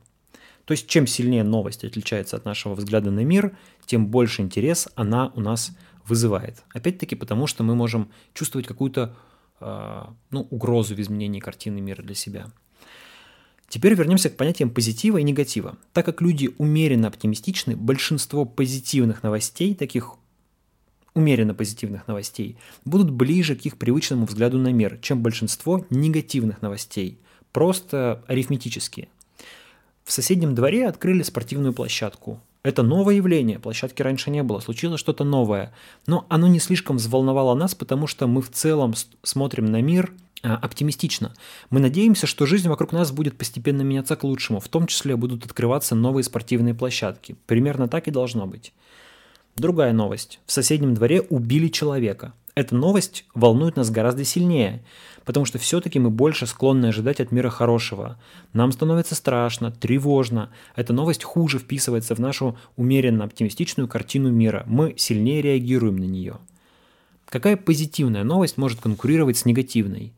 То 0.64 0.72
есть 0.72 0.86
чем 0.86 1.06
сильнее 1.06 1.44
новость 1.44 1.84
отличается 1.84 2.38
от 2.38 2.46
нашего 2.46 2.74
взгляда 2.74 3.10
на 3.10 3.20
мир, 3.20 3.54
тем 3.84 4.06
больше 4.06 4.40
интерес 4.40 4.88
она 4.94 5.32
у 5.34 5.40
нас 5.42 5.72
вызывает. 6.08 6.62
Опять-таки 6.72 7.14
потому, 7.14 7.46
что 7.46 7.62
мы 7.62 7.74
можем 7.74 8.08
чувствовать 8.32 8.66
какую-то 8.66 9.14
ну, 9.60 10.46
угрозу 10.50 10.94
в 10.94 11.00
изменении 11.00 11.40
картины 11.40 11.80
мира 11.80 12.02
для 12.02 12.14
себя. 12.14 12.50
Теперь 13.68 13.94
вернемся 13.94 14.30
к 14.30 14.36
понятиям 14.36 14.70
позитива 14.70 15.18
и 15.18 15.22
негатива. 15.22 15.76
Так 15.92 16.04
как 16.04 16.20
люди 16.20 16.50
умеренно 16.58 17.06
оптимистичны, 17.06 17.76
большинство 17.76 18.44
позитивных 18.44 19.22
новостей, 19.22 19.74
таких 19.76 20.16
умеренно 21.14 21.54
позитивных 21.54 22.08
новостей, 22.08 22.56
будут 22.84 23.10
ближе 23.10 23.54
к 23.54 23.64
их 23.66 23.78
привычному 23.78 24.26
взгляду 24.26 24.58
на 24.58 24.72
мир, 24.72 24.98
чем 25.00 25.22
большинство 25.22 25.86
негативных 25.90 26.62
новостей, 26.62 27.20
просто 27.52 28.24
арифметические. 28.26 29.08
В 30.04 30.12
соседнем 30.12 30.54
дворе 30.56 30.88
открыли 30.88 31.22
спортивную 31.22 31.72
площадку. 31.72 32.40
Это 32.62 32.82
новое 32.82 33.14
явление, 33.14 33.58
площадки 33.58 34.02
раньше 34.02 34.30
не 34.30 34.42
было, 34.42 34.60
случилось 34.60 35.00
что-то 35.00 35.24
новое. 35.24 35.72
Но 36.06 36.26
оно 36.28 36.46
не 36.46 36.60
слишком 36.60 36.96
взволновало 36.96 37.54
нас, 37.54 37.74
потому 37.74 38.06
что 38.06 38.26
мы 38.26 38.42
в 38.42 38.50
целом 38.50 38.94
смотрим 39.22 39.64
на 39.64 39.80
мир 39.80 40.12
а, 40.42 40.56
оптимистично. 40.56 41.32
Мы 41.70 41.80
надеемся, 41.80 42.26
что 42.26 42.44
жизнь 42.44 42.68
вокруг 42.68 42.92
нас 42.92 43.12
будет 43.12 43.38
постепенно 43.38 43.80
меняться 43.80 44.14
к 44.14 44.24
лучшему, 44.24 44.60
в 44.60 44.68
том 44.68 44.86
числе 44.86 45.16
будут 45.16 45.46
открываться 45.46 45.94
новые 45.94 46.22
спортивные 46.22 46.74
площадки. 46.74 47.36
Примерно 47.46 47.88
так 47.88 48.08
и 48.08 48.10
должно 48.10 48.46
быть. 48.46 48.74
Другая 49.56 49.92
новость. 49.92 50.40
В 50.44 50.52
соседнем 50.52 50.94
дворе 50.94 51.22
убили 51.22 51.68
человека. 51.68 52.34
Эта 52.54 52.74
новость 52.74 53.24
волнует 53.34 53.76
нас 53.76 53.90
гораздо 53.90 54.24
сильнее, 54.24 54.82
потому 55.24 55.46
что 55.46 55.58
все-таки 55.58 55.98
мы 55.98 56.10
больше 56.10 56.46
склонны 56.46 56.86
ожидать 56.86 57.20
от 57.20 57.30
мира 57.30 57.48
хорошего. 57.48 58.18
Нам 58.52 58.72
становится 58.72 59.14
страшно, 59.14 59.70
тревожно. 59.70 60.50
Эта 60.74 60.92
новость 60.92 61.22
хуже 61.22 61.58
вписывается 61.58 62.14
в 62.14 62.18
нашу 62.18 62.58
умеренно 62.76 63.24
оптимистичную 63.24 63.88
картину 63.88 64.30
мира. 64.30 64.64
Мы 64.66 64.94
сильнее 64.96 65.42
реагируем 65.42 65.96
на 65.96 66.04
нее. 66.04 66.38
Какая 67.28 67.56
позитивная 67.56 68.24
новость 68.24 68.56
может 68.56 68.80
конкурировать 68.80 69.36
с 69.36 69.44
негативной? 69.44 70.12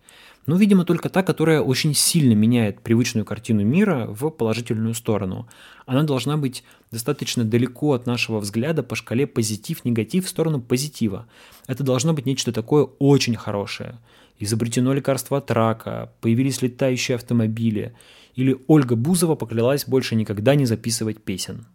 Ну, 0.46 0.56
видимо, 0.56 0.84
только 0.84 1.08
та, 1.08 1.22
которая 1.22 1.60
очень 1.60 1.94
сильно 1.94 2.32
меняет 2.32 2.80
привычную 2.80 3.24
картину 3.24 3.62
мира 3.64 4.06
в 4.08 4.30
положительную 4.30 4.94
сторону. 4.94 5.48
Она 5.86 6.02
должна 6.02 6.36
быть 6.36 6.64
достаточно 6.90 7.44
далеко 7.44 7.92
от 7.92 8.06
нашего 8.06 8.40
взгляда 8.40 8.82
по 8.82 8.96
шкале 8.96 9.26
позитив-негатив 9.26 10.26
в 10.26 10.28
сторону 10.28 10.60
позитива. 10.60 11.26
Это 11.68 11.84
должно 11.84 12.12
быть 12.12 12.26
нечто 12.26 12.52
такое 12.52 12.84
очень 12.98 13.36
хорошее. 13.36 14.00
Изобретено 14.38 14.92
лекарство 14.92 15.38
от 15.38 15.50
рака, 15.52 16.12
появились 16.20 16.60
летающие 16.60 17.14
автомобили, 17.14 17.94
или 18.34 18.58
Ольга 18.66 18.96
Бузова 18.96 19.36
поклялась 19.36 19.86
больше 19.86 20.16
никогда 20.16 20.56
не 20.56 20.66
записывать 20.66 21.22
песен. 21.22 21.66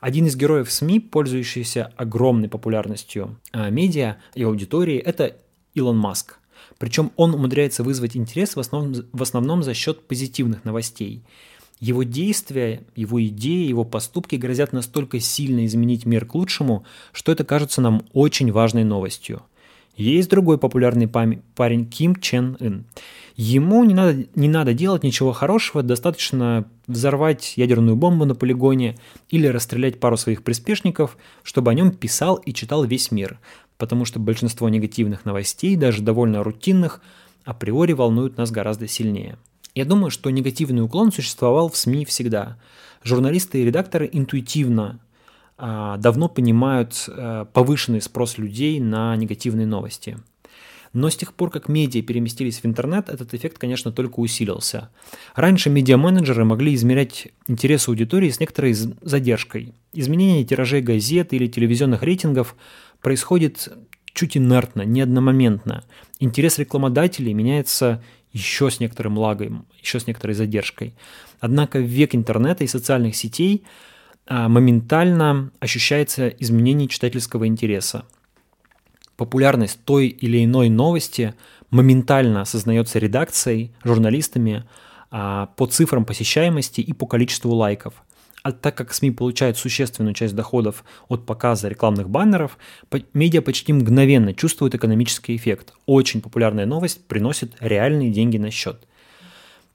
Один 0.00 0.26
из 0.26 0.36
героев 0.36 0.70
СМИ, 0.70 1.00
пользующийся 1.00 1.92
огромной 1.96 2.48
популярностью 2.48 3.38
а, 3.52 3.70
медиа 3.70 4.16
и 4.34 4.42
аудитории, 4.42 4.98
это 4.98 5.36
Илон 5.74 5.98
Маск. 5.98 6.38
Причем 6.78 7.12
он 7.16 7.34
умудряется 7.34 7.82
вызвать 7.82 8.16
интерес 8.16 8.56
в 8.56 8.60
основном, 8.60 9.04
в 9.12 9.22
основном 9.22 9.62
за 9.62 9.74
счет 9.74 10.06
позитивных 10.06 10.64
новостей. 10.64 11.22
Его 11.80 12.02
действия, 12.02 12.82
его 12.96 13.24
идеи, 13.26 13.68
его 13.68 13.84
поступки 13.84 14.36
грозят 14.36 14.72
настолько 14.72 15.20
сильно 15.20 15.64
изменить 15.64 16.06
мир 16.06 16.26
к 16.26 16.34
лучшему, 16.34 16.84
что 17.12 17.30
это 17.30 17.44
кажется 17.44 17.80
нам 17.80 18.02
очень 18.12 18.50
важной 18.50 18.84
новостью. 18.84 19.42
Есть 19.96 20.30
другой 20.30 20.58
популярный 20.58 21.08
парень 21.08 21.86
Ким 21.86 22.14
Чен 22.16 22.56
Ын. 22.60 22.84
Ему 23.34 23.82
не 23.82 23.94
надо, 23.94 24.26
не 24.36 24.48
надо 24.48 24.72
делать 24.72 25.02
ничего 25.02 25.32
хорошего, 25.32 25.82
достаточно 25.82 26.68
взорвать 26.86 27.54
ядерную 27.56 27.96
бомбу 27.96 28.24
на 28.24 28.36
полигоне 28.36 28.96
или 29.28 29.48
расстрелять 29.48 29.98
пару 29.98 30.16
своих 30.16 30.44
приспешников, 30.44 31.16
чтобы 31.42 31.72
о 31.72 31.74
нем 31.74 31.90
писал 31.90 32.36
и 32.36 32.52
читал 32.52 32.84
весь 32.84 33.10
мир, 33.10 33.40
потому 33.78 34.04
что 34.04 34.18
большинство 34.18 34.68
негативных 34.68 35.24
новостей, 35.24 35.76
даже 35.76 36.02
довольно 36.02 36.42
рутинных, 36.42 37.00
априори 37.44 37.92
волнуют 37.92 38.36
нас 38.36 38.50
гораздо 38.50 38.86
сильнее. 38.88 39.38
Я 39.74 39.84
думаю, 39.84 40.10
что 40.10 40.30
негативный 40.30 40.82
уклон 40.82 41.12
существовал 41.12 41.70
в 41.70 41.76
СМИ 41.76 42.04
всегда. 42.04 42.58
Журналисты 43.04 43.62
и 43.62 43.64
редакторы 43.64 44.10
интуитивно 44.12 44.98
а, 45.56 45.96
давно 45.98 46.28
понимают 46.28 47.04
а, 47.08 47.44
повышенный 47.46 48.02
спрос 48.02 48.36
людей 48.36 48.80
на 48.80 49.14
негативные 49.16 49.66
новости– 49.66 50.18
но 50.92 51.10
с 51.10 51.16
тех 51.16 51.34
пор, 51.34 51.50
как 51.50 51.68
медиа 51.68 52.02
переместились 52.02 52.60
в 52.60 52.66
интернет, 52.66 53.08
этот 53.08 53.34
эффект, 53.34 53.58
конечно, 53.58 53.92
только 53.92 54.20
усилился. 54.20 54.90
Раньше 55.34 55.70
медиа-менеджеры 55.70 56.44
могли 56.44 56.74
измерять 56.74 57.28
интерес 57.46 57.88
аудитории 57.88 58.30
с 58.30 58.40
некоторой 58.40 58.72
задержкой. 58.72 59.74
Изменение 59.92 60.44
тиражей 60.44 60.80
газет 60.80 61.32
или 61.32 61.46
телевизионных 61.46 62.02
рейтингов 62.02 62.56
происходит 63.00 63.68
чуть 64.12 64.36
инертно, 64.36 64.82
не 64.82 65.00
одномоментно. 65.00 65.84
Интерес 66.18 66.58
рекламодателей 66.58 67.32
меняется 67.32 68.02
еще 68.32 68.70
с 68.70 68.80
некоторым 68.80 69.16
лагом, 69.16 69.66
еще 69.80 70.00
с 70.00 70.06
некоторой 70.06 70.34
задержкой. 70.34 70.94
Однако 71.40 71.78
век 71.78 72.14
интернета 72.14 72.64
и 72.64 72.66
социальных 72.66 73.16
сетей 73.16 73.64
а, 74.26 74.48
моментально 74.48 75.52
ощущается 75.60 76.28
изменение 76.28 76.88
читательского 76.88 77.46
интереса. 77.46 78.04
популярность 79.16 79.80
той 79.84 80.06
или 80.08 80.44
иной 80.44 80.68
новости 80.68 81.34
моментально 81.70 82.42
осознается 82.42 83.00
редакцией, 83.00 83.72
журналистами 83.82 84.64
а, 85.10 85.46
по 85.56 85.66
цифрам 85.66 86.04
посещаемости 86.04 86.80
и 86.80 86.92
по 86.92 87.06
количеству 87.06 87.52
лайков. 87.52 87.94
А 88.48 88.52
так 88.52 88.74
как 88.74 88.94
СМИ 88.94 89.10
получают 89.10 89.58
существенную 89.58 90.14
часть 90.14 90.34
доходов 90.34 90.82
от 91.08 91.26
показа 91.26 91.68
рекламных 91.68 92.08
баннеров, 92.08 92.56
медиа 93.12 93.42
почти 93.42 93.74
мгновенно 93.74 94.32
чувствуют 94.32 94.74
экономический 94.74 95.36
эффект. 95.36 95.74
Очень 95.84 96.22
популярная 96.22 96.64
новость 96.64 97.06
приносит 97.06 97.52
реальные 97.60 98.10
деньги 98.10 98.38
на 98.38 98.50
счет. 98.50 98.88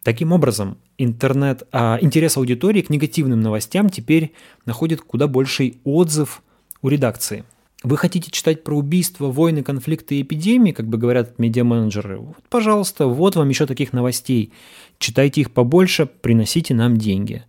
Таким 0.01 0.32
образом, 0.32 0.80
интернет, 0.98 1.68
а, 1.72 2.00
интерес 2.01 2.36
аудитории 2.36 2.82
к 2.82 2.89
негативным 2.89 3.42
новостям 3.42 3.92
теперь 3.92 4.34
находит 4.65 5.01
куда 5.01 5.27
больший 5.27 5.77
отзыв 5.84 6.42
у 6.82 6.89
редакции– 6.89 7.44
вы 7.84 7.98
хотите 7.98 8.32
читать 8.32 8.63
про 8.63 8.77
убийства, 8.77 9.27
войны, 9.27 9.62
конфликты 9.62 10.15
и 10.15 10.22
эпидемии, 10.22 10.72
как 10.72 10.88
бы 10.88 10.98
говорят 10.98 11.38
медиа-менеджеры? 11.38 12.18
Вот, 12.18 12.42
пожалуйста, 12.50 13.08
вот 13.08 13.36
вам 13.36 13.50
еще 13.50 13.65
таких 13.65 13.92
новостей. 13.92 14.53
Читайте 15.00 15.42
их 15.42 15.51
побольше, 15.51 16.06
приносите 16.06 16.74
нам 16.74 16.96
деньги. 16.96 17.44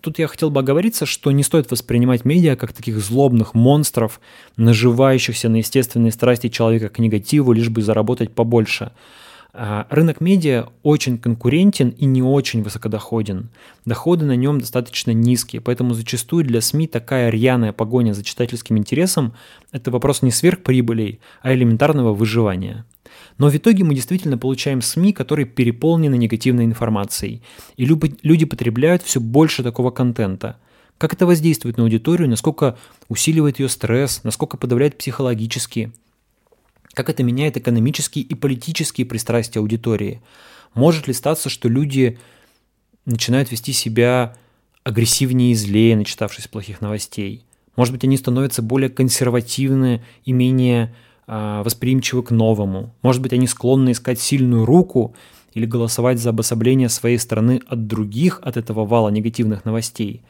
Тут 0.00 0.18
я 0.18 0.26
хотел 0.28 0.50
бы 0.50 0.60
оговориться, 0.60 1.06
что 1.06 1.30
не 1.30 1.42
стоит 1.42 1.70
воспринимать 1.70 2.24
медиа 2.24 2.56
как 2.56 2.72
таких 2.72 2.98
злобных 2.98 3.54
монстров, 3.54 4.20
наживающихся 4.56 5.48
на 5.48 5.56
естественные 5.56 6.12
страсти 6.12 6.48
человека 6.48 6.88
к 6.88 6.98
негативу, 6.98 7.52
лишь 7.52 7.68
бы 7.68 7.82
заработать 7.82 8.32
побольше– 8.32 8.92
а, 9.54 9.86
рынок 9.90 10.22
медиа 10.22 10.68
очень 10.82 11.18
конкурентен 11.18 11.90
и 11.90 12.06
не 12.06 12.22
очень 12.22 12.62
высокодоходен. 12.62 13.50
Доходы 13.84 14.24
на 14.24 14.34
нем 14.34 14.60
достаточно 14.60 15.10
низкие, 15.10 15.60
поэтому 15.60 15.92
зачастую 15.92 16.44
для 16.44 16.62
СМИ 16.62 16.86
такая 16.86 17.28
рьяная 17.28 17.72
погоня 17.74 18.14
за 18.14 18.24
читательским 18.24 18.78
интересом– 18.78 19.34
это 19.72 19.90
вопрос 19.90 20.22
не 20.22 20.30
сверхприбылей, 20.30 21.20
а 21.42 21.52
элементарного 21.52 22.14
выживания. 22.14 22.86
Но 23.38 23.48
в 23.48 23.56
итоге 23.56 23.84
мы 23.84 23.94
действительно 23.94 24.38
получаем 24.38 24.82
СМИ, 24.82 25.12
которые 25.12 25.46
переполнены 25.46 26.16
негативной 26.16 26.64
информацией, 26.64 27.42
и 27.76 27.84
люди 27.84 28.44
потребляют 28.44 29.02
все 29.02 29.20
больше 29.20 29.62
такого 29.62 29.90
контента. 29.90 30.56
Как 30.98 31.14
это 31.14 31.26
воздействует 31.26 31.76
на 31.76 31.82
аудиторию, 31.82 32.28
насколько 32.28 32.78
усиливает 33.08 33.58
ее 33.58 33.68
стресс, 33.68 34.22
насколько 34.24 34.56
подавляет 34.56 34.98
психологически– 34.98 35.92
как 36.94 37.08
это 37.08 37.22
меняет 37.22 37.56
экономические 37.56 38.24
и 38.24 38.34
политические 38.34 39.06
пристрастия 39.06 39.60
аудитории? 39.60 40.20
Может 40.74 41.06
ли 41.06 41.14
статься, 41.14 41.48
что 41.48 41.68
люди 41.68 42.18
начинают 43.06 43.50
вести 43.50 43.72
себя 43.72 44.36
агрессивнее 44.84 45.52
и 45.52 45.54
злее, 45.54 45.96
начитавшись 45.96 46.48
плохих 46.48 46.80
новостей? 46.80 47.44
Может 47.76 47.94
быть, 47.94 48.04
они 48.04 48.16
становятся 48.18 48.60
более 48.60 48.90
консервативны 48.90 50.04
и 50.24 50.32
менее 50.32 50.94
восприимчивы 51.26 52.22
к 52.22 52.30
новому? 52.30 52.94
Может 53.02 53.22
быть, 53.22 53.32
они 53.32 53.46
склонны 53.46 53.92
искать 53.92 54.20
сильную 54.20 54.64
руку 54.64 55.14
или 55.54 55.66
голосовать 55.66 56.18
за 56.18 56.30
обособление 56.30 56.88
своей 56.88 57.18
страны 57.18 57.60
от 57.66 57.86
других 57.86 58.40
от 58.42 58.56
этого 58.56 58.84
вала 58.84 59.08
негативных 59.08 59.64
новостей? 59.64 60.22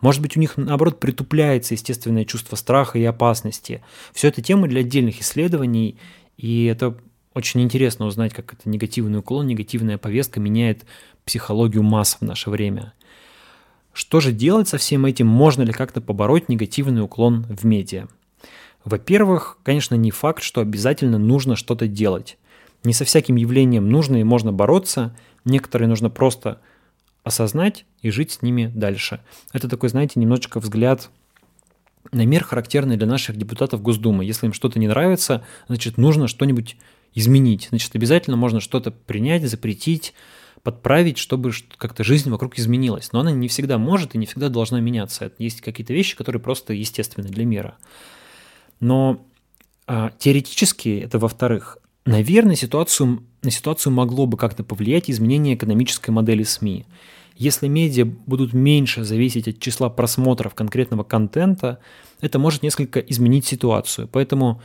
Может 0.00 0.20
быть, 0.20 0.36
у 0.36 0.40
них, 0.40 0.56
наоборот, 0.56 1.00
притупляется 1.00 1.74
естественное 1.74 2.24
чувство 2.24 2.56
страха 2.56 2.98
и 2.98 3.04
опасности. 3.04 3.82
Все 4.12 4.28
это 4.28 4.42
темы 4.42 4.68
для 4.68 4.80
отдельных 4.80 5.20
исследований, 5.20 5.96
и 6.36 6.66
это 6.66 6.96
очень 7.34 7.62
интересно 7.62 8.06
узнать, 8.06 8.32
как 8.32 8.52
это 8.52 8.68
негативный 8.68 9.18
уклон, 9.20 9.46
негативная 9.46 9.98
повестка 9.98 10.40
меняет 10.40 10.84
психологию 11.24 11.82
масс 11.82 12.18
в 12.20 12.24
наше 12.24 12.50
время. 12.50 12.92
Что 13.92 14.20
же 14.20 14.32
делать 14.32 14.68
со 14.68 14.78
всем 14.78 15.06
этим? 15.06 15.26
Можно 15.26 15.62
ли 15.62 15.72
как-то 15.72 16.00
побороть 16.00 16.48
негативный 16.48 17.02
уклон 17.02 17.46
в 17.48 17.64
медиа? 17.64 18.08
Во-первых, 18.86 19.58
конечно, 19.64 19.96
не 19.96 20.12
факт, 20.12 20.44
что 20.44 20.60
обязательно 20.60 21.18
нужно 21.18 21.56
что-то 21.56 21.88
делать. 21.88 22.38
Не 22.84 22.92
со 22.92 23.04
всяким 23.04 23.34
явлением 23.34 23.90
нужно 23.90 24.20
и 24.20 24.22
можно 24.22 24.52
бороться. 24.52 25.14
Некоторые 25.44 25.88
нужно 25.88 26.08
просто 26.08 26.60
осознать 27.24 27.84
и 28.00 28.10
жить 28.10 28.30
с 28.30 28.42
ними 28.42 28.70
дальше. 28.72 29.20
Это 29.52 29.68
такой, 29.68 29.88
знаете, 29.88 30.20
немножечко 30.20 30.60
взгляд 30.60 31.10
на 32.12 32.24
мир, 32.24 32.44
характерный 32.44 32.96
для 32.96 33.08
наших 33.08 33.36
депутатов 33.36 33.82
Госдумы. 33.82 34.24
Если 34.24 34.46
им 34.46 34.52
что-то 34.52 34.78
не 34.78 34.86
нравится, 34.86 35.44
значит, 35.66 35.98
нужно 35.98 36.28
что-нибудь 36.28 36.76
изменить. 37.12 37.66
Значит, 37.70 37.96
обязательно 37.96 38.36
можно 38.36 38.60
что-то 38.60 38.92
принять, 38.92 39.42
запретить, 39.50 40.14
подправить, 40.62 41.18
чтобы 41.18 41.50
как-то 41.76 42.04
жизнь 42.04 42.30
вокруг 42.30 42.56
изменилась. 42.56 43.10
Но 43.10 43.18
она 43.18 43.32
не 43.32 43.48
всегда 43.48 43.78
может 43.78 44.14
и 44.14 44.18
не 44.18 44.26
всегда 44.26 44.48
должна 44.48 44.78
меняться. 44.78 45.32
Есть 45.38 45.60
какие-то 45.60 45.92
вещи, 45.92 46.16
которые 46.16 46.40
просто 46.40 46.72
естественны 46.72 47.26
для 47.26 47.44
мира. 47.44 47.76
Но 48.80 49.24
а, 49.86 50.10
теоретически, 50.18 51.00
это 51.04 51.18
во-вторых, 51.18 51.78
наверное, 52.04 52.56
ситуацию, 52.56 53.22
на 53.42 53.50
ситуацию 53.50 53.92
могло 53.92 54.26
бы 54.26 54.36
как-то 54.36 54.64
повлиять 54.64 55.10
изменение 55.10 55.54
экономической 55.54 56.10
модели 56.10 56.42
СМИ. 56.42 56.86
Если 57.36 57.68
медиа 57.68 58.06
будут 58.06 58.54
меньше 58.54 59.04
зависеть 59.04 59.46
от 59.46 59.60
числа 59.60 59.90
просмотров 59.90 60.54
конкретного 60.54 61.04
контента, 61.04 61.78
это 62.20 62.38
может 62.38 62.62
несколько 62.62 63.00
изменить 63.00 63.44
ситуацию. 63.44 64.08
Поэтому 64.10 64.62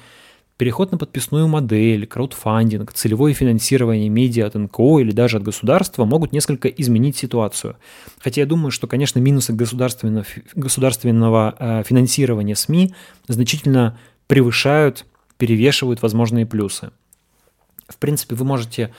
переход 0.62 0.92
на 0.92 1.00
подписную 1.00 1.48
модель, 1.48 2.06
краудфандинг, 2.06 2.94
целевое 2.94 3.34
финансирование 3.34 4.10
медиа 4.10 4.46
от 4.46 4.54
НКО 4.54 5.00
или 5.00 5.10
даже 5.10 5.38
от 5.38 5.44
государства 5.44 6.06
могут 6.06 6.34
несколько 6.34 6.68
изменить 6.68 7.18
ситуацию. 7.18 7.78
Хотя 8.20 8.42
я 8.42 8.46
думаю, 8.46 8.70
что, 8.70 8.86
конечно, 8.86 9.18
минусы 9.18 9.54
государственного, 9.54 10.24
государственного 10.54 11.56
э, 11.58 11.84
финансирования 11.84 12.56
СМИ 12.56 12.94
значительно 13.28 13.98
превышают, 14.28 15.08
перевешивают 15.40 16.04
возможные 16.04 16.46
плюсы. 16.46 16.92
В 17.88 17.98
принципе, 17.98 18.36
вы 18.36 18.46
можете 18.46 18.94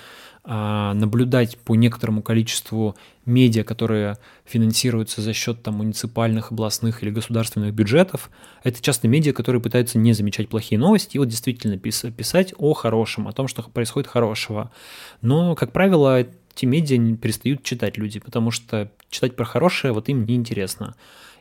наблюдать 0.44 1.56
по 1.58 1.76
некоторому 1.76 2.20
количеству 2.20 2.96
медиа, 3.26 3.62
которые 3.62 4.18
финансируются 4.44 5.20
за 5.20 5.32
счет 5.32 5.62
там, 5.62 5.74
муниципальных, 5.74 6.50
областных 6.50 7.02
или 7.02 7.10
государственных 7.10 7.72
бюджетов. 7.72 8.28
Это 8.64 8.82
часто 8.82 9.06
медиа, 9.06 9.32
которые 9.32 9.62
пытаются 9.62 9.98
не 9.98 10.12
замечать 10.12 10.48
плохие 10.48 10.80
новости 10.80 11.16
и 11.16 11.18
вот 11.18 11.28
действительно 11.28 11.78
писать 11.78 12.54
о 12.58 12.72
хорошем, 12.74 13.28
о 13.28 13.32
том, 13.32 13.46
что 13.46 13.62
происходит 13.62 14.08
хорошего. 14.08 14.72
Но, 15.20 15.54
как 15.54 15.70
правило, 15.70 16.20
эти 16.20 16.64
медиа 16.64 17.16
перестают 17.16 17.62
читать 17.62 17.96
люди, 17.96 18.18
потому 18.18 18.50
что 18.50 18.90
читать 19.10 19.36
про 19.36 19.44
хорошее 19.44 19.92
вот 19.92 20.08
им 20.08 20.24
неинтересно. 20.24 20.86
интересно. 20.86 20.96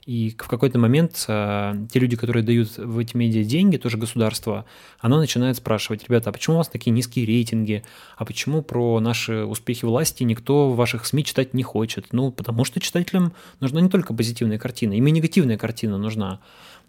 И 0.06 0.32
в 0.32 0.48
какой-то 0.48 0.80
момент 0.80 1.26
э, 1.28 1.74
те 1.92 2.00
люди, 2.00 2.16
которые 2.16 2.44
дают 2.44 2.76
в 2.78 2.98
эти 2.98 3.16
медиа 3.16 3.44
деньги, 3.44 3.78
тоже 3.78 3.98
государство, 3.98 4.66
оно 5.00 5.20
начинает 5.20 5.58
спрашивать, 5.58 6.04
ребята, 6.08 6.32
а 6.32 6.34
почему 6.34 6.56
у 6.56 6.58
вас 6.58 6.70
такие 6.70 6.90
низкие 6.92 7.26
рейтинги? 7.26 7.84
А 8.18 8.26
почему 8.26 8.64
про 8.64 9.00
наши 9.00 9.46
успехи 9.46 9.86
власти 9.86 10.24
никто 10.24 10.72
в 10.72 10.76
ваших 10.76 11.06
СМИ 11.06 11.24
читать 11.24 11.54
не 11.54 11.62
хочет? 11.62 12.08
Ну, 12.14 12.32
потому 12.32 12.66
что 12.66 12.80
читателям 12.80 13.34
нужна 13.60 13.80
не 13.80 13.90
только 13.90 14.16
позитивная 14.16 14.58
картина, 14.58 14.94
им 14.94 15.06
и 15.06 15.12
негативная 15.12 15.58
картина 15.58 16.00
нужна. 16.00 16.40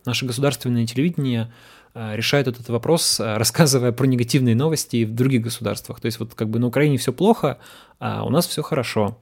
Наше 0.06 0.24
государственное 0.24 0.86
телевидение 0.86 1.52
э, 1.94 2.16
решает 2.16 2.48
этот 2.48 2.70
вопрос, 2.70 3.20
э, 3.20 3.36
рассказывая 3.36 3.92
про 3.92 4.06
негативные 4.06 4.56
новости 4.56 5.04
в 5.04 5.14
других 5.14 5.42
государствах. 5.42 6.00
То 6.00 6.06
есть 6.06 6.18
вот 6.18 6.34
как 6.34 6.48
бы 6.48 6.58
на 6.58 6.66
Украине 6.66 6.96
все 6.96 7.12
плохо, 7.12 7.58
а 7.98 8.24
у 8.24 8.30
нас 8.30 8.46
все 8.46 8.62
хорошо. 8.62 9.18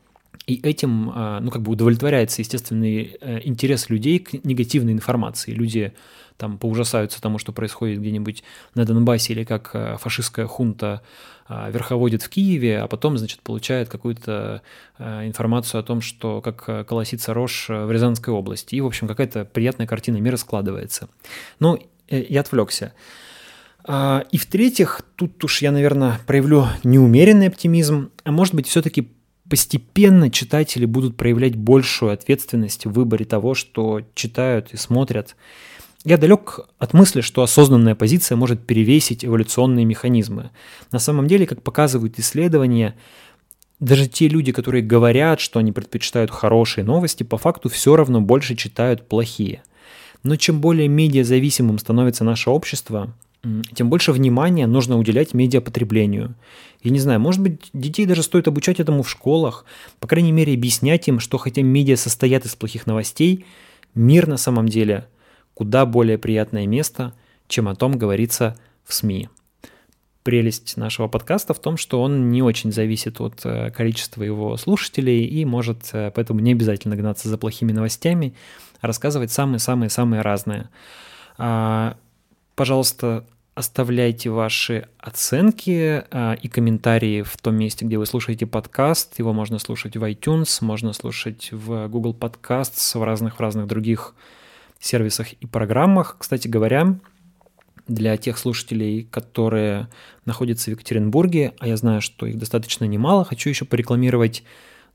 И 0.51 0.61
этим, 0.65 1.13
а, 1.15 1.39
ну, 1.39 1.49
как 1.53 1.63
бы 1.63 1.71
удовлетворяется 1.71 2.43
естественный 2.43 3.17
э, 3.21 3.39
интерес 3.45 3.89
людей 3.89 4.19
к 4.19 4.33
негативной 4.45 4.93
информации. 4.93 5.53
Люди 5.53 5.93
там 6.39 6.59
поужасаются 6.59 7.23
тому, 7.23 7.39
что 7.39 7.53
происходит 7.53 8.01
где-нибудь 8.01 8.43
на 8.75 8.85
Донбассе, 8.85 9.33
или 9.33 9.45
как 9.45 9.71
э, 9.75 9.97
фашистская 10.01 10.49
хунта 10.49 11.03
а, 11.47 11.71
верховодит 11.71 12.25
в 12.25 12.29
Киеве, 12.29 12.81
а 12.81 12.89
потом, 12.89 13.17
значит, 13.17 13.43
получает 13.43 13.89
какую-то 13.89 14.63
э, 14.99 15.29
информацию 15.29 15.79
о 15.79 15.85
том, 15.85 16.01
что 16.01 16.41
как 16.41 16.89
колосится 16.89 17.33
рожь 17.33 17.67
в 17.69 17.93
Рязанской 17.93 18.35
области. 18.35 18.75
И, 18.75 18.81
в 18.81 18.87
общем, 18.87 19.07
какая-то 19.07 19.45
приятная 19.45 19.87
картина 19.87 20.17
мира 20.17 20.37
складывается. 20.37 21.09
Ну, 21.61 21.79
я 22.09 22.41
отвлекся. 22.41 22.93
А, 23.85 24.25
и 24.33 24.37
в-третьих, 24.37 25.03
тут 25.15 25.45
уж 25.45 25.63
я, 25.63 25.71
наверное, 25.71 26.19
проявлю 26.27 26.67
неумеренный 26.83 27.47
оптимизм, 27.47 28.11
а 28.25 28.33
может 28.33 28.57
быть, 28.57 28.67
все-таки 28.67 29.13
постепенно 29.51 30.31
читатели 30.31 30.87
будут 30.87 31.17
проявлять 31.17 31.57
большую 31.57 32.13
ответственность 32.13 32.87
в 32.87 32.93
выборе 32.93 33.25
того, 33.25 33.55
что 33.55 34.01
читают 34.15 34.73
и 34.73 34.77
смотрят. 34.77 35.37
Я 36.05 36.17
далек 36.17 36.61
от 36.79 36.95
мысли, 36.95 37.21
что 37.21 37.43
осознанная 37.43 37.97
позиция 37.97 38.37
может 38.37 38.65
перевесить 38.65 39.25
эволюционные 39.25 39.85
механизмы. 39.85 40.51
На 40.93 41.01
самом 41.01 41.27
деле, 41.27 41.47
как 41.47 41.63
показывают 41.63 42.19
исследования, 42.19 42.97
даже 43.81 44.07
те 44.07 44.29
люди, 44.29 44.53
которые 44.53 44.83
говорят, 44.83 45.41
что 45.41 45.59
они 45.59 45.73
предпочитают 45.73 46.31
хорошие 46.31 46.85
новости, 46.85 47.25
по 47.25 47.37
факту 47.37 47.69
все 47.69 47.97
равно 47.97 48.21
больше 48.21 48.55
читают 48.55 49.09
плохие. 49.09 49.63
Но 50.23 50.37
чем 50.37 50.61
более 50.61 50.87
медиазависимым 50.87 51.79
становится 51.79 52.23
наше 52.23 52.51
общество, 52.51 53.13
тем 53.75 53.89
больше 53.89 54.13
внимания 54.13 54.67
нужно 54.67 54.99
уделять 54.99 55.33
медиапотреблению. 55.33 56.35
Я 56.83 56.91
не 56.91 56.99
знаю, 56.99 57.21
может 57.21 57.41
быть, 57.41 57.71
детей 57.73 58.07
даже 58.07 58.23
стоит 58.23 58.49
обучать 58.49 58.81
этому 58.81 59.03
в 59.03 59.11
школах, 59.11 59.65
по 59.99 60.07
крайней 60.07 60.33
мере, 60.33 60.55
объяснять 60.55 61.09
им, 61.09 61.21
что 61.21 61.39
хотя 61.39 61.63
медиа 61.63 61.97
состоят 61.97 62.45
из 62.45 62.55
плохих 62.55 62.87
новостей, 62.87 63.47
мир 63.95 64.27
на 64.27 64.37
самом 64.37 64.69
деле 64.69 65.07
куда 65.55 65.85
более 65.87 66.19
приятное 66.19 66.67
место, 66.67 67.15
чем 67.49 67.69
о 67.69 67.75
том 67.75 67.99
говорится 67.99 68.57
в 68.85 68.95
СМИ. 68.95 69.29
Прелесть 70.23 70.77
нашего 70.77 71.09
подкаста 71.09 71.55
в 71.55 71.61
том, 71.61 71.77
что 71.79 72.03
он 72.03 72.31
не 72.31 72.43
очень 72.43 72.73
зависит 72.73 73.21
от 73.21 73.41
э, 73.45 73.71
количества 73.71 74.23
его 74.23 74.57
слушателей 74.59 75.25
и 75.25 75.45
может 75.47 75.89
э, 75.93 76.13
поэтому 76.15 76.41
не 76.41 76.53
обязательно 76.53 76.95
гнаться 76.95 77.29
за 77.29 77.39
плохими 77.39 77.73
новостями, 77.73 78.35
а 78.81 78.87
рассказывать 78.87 79.33
самые-самые-самые 79.33 80.21
разные. 80.21 80.69
Пожалуйста, 82.55 83.25
оставляйте 83.55 84.31
ваши 84.31 84.89
оценки 84.99 86.05
а, 86.11 86.35
и 86.35 86.49
комментарии 86.49 87.23
в 87.23 87.37
том 87.37 87.57
месте, 87.57 87.85
где 87.85 87.99
вы 87.99 88.07
слушаете 88.07 88.47
подкаст. 88.47 89.19
Его 89.19 89.33
можно 89.33 89.59
слушать 89.59 89.97
в 89.97 90.05
iTunes, 90.05 90.65
можно 90.65 90.93
слушать 90.93 91.51
в 91.53 91.89
Google 91.89 92.15
Podcasts, 92.19 92.99
в 92.99 93.03
разных, 93.03 93.37
в 93.37 93.41
разных 93.41 93.67
других 93.67 94.15
сервисах 94.79 95.33
и 95.35 95.47
программах. 95.47 96.17
Кстати 96.19 96.49
говоря, 96.49 96.97
для 97.87 98.17
тех 98.17 98.39
слушателей, 98.39 99.03
которые 99.11 99.89
находятся 100.25 100.71
в 100.71 100.75
Екатеринбурге, 100.75 101.55
а 101.59 101.67
я 101.67 101.77
знаю, 101.77 102.01
что 102.01 102.27
их 102.27 102.39
достаточно 102.39 102.85
немало, 102.85 103.25
хочу 103.25 103.51
еще 103.51 103.65
порекламировать 103.65 104.45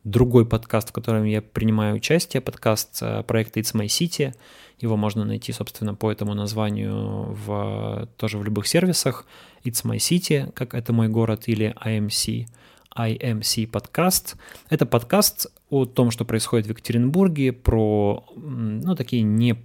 другой 0.06 0.46
подкаст, 0.46 0.89
в 0.89 0.94
котором 0.94 1.26
я 1.26 1.41
принимаю 1.41 1.96
участие, 1.96 2.39
подкаст 2.39 3.00
э, 3.02 3.24
проекта 3.24 3.60
It's 3.60 3.74
My 3.74 3.88
City. 3.88 4.34
Его 4.80 4.96
можно 4.96 5.26
найти, 5.26 5.52
собственно, 5.52 5.96
по 5.96 6.12
этому 6.12 6.36
названию 6.36 7.34
в, 7.34 8.08
тоже 8.18 8.38
в 8.38 8.44
любых 8.44 8.68
сервисах. 8.68 9.26
It's 9.63 9.84
My 9.84 9.98
City, 9.98 10.52
как 10.54 10.76
это 10.76 10.94
мой 10.94 11.10
город, 11.10 11.44
или 11.48 11.76
IMC. 11.84 12.48
IMC 12.96 13.68
подкаст. 13.68 14.38
Это 14.70 14.86
подкаст 14.86 15.48
о 15.70 15.86
том, 15.86 16.12
что 16.12 16.24
происходит 16.24 16.68
в 16.68 16.70
Екатеринбурге, 16.70 17.52
про, 17.52 18.26
ну, 18.36 18.96
такие 18.96 19.24
не, 19.24 19.58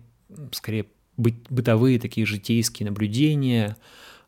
скорее, 0.52 0.86
бытовые 1.18 2.00
такие 2.00 2.26
житейские 2.26 2.88
наблюдения, 2.88 3.76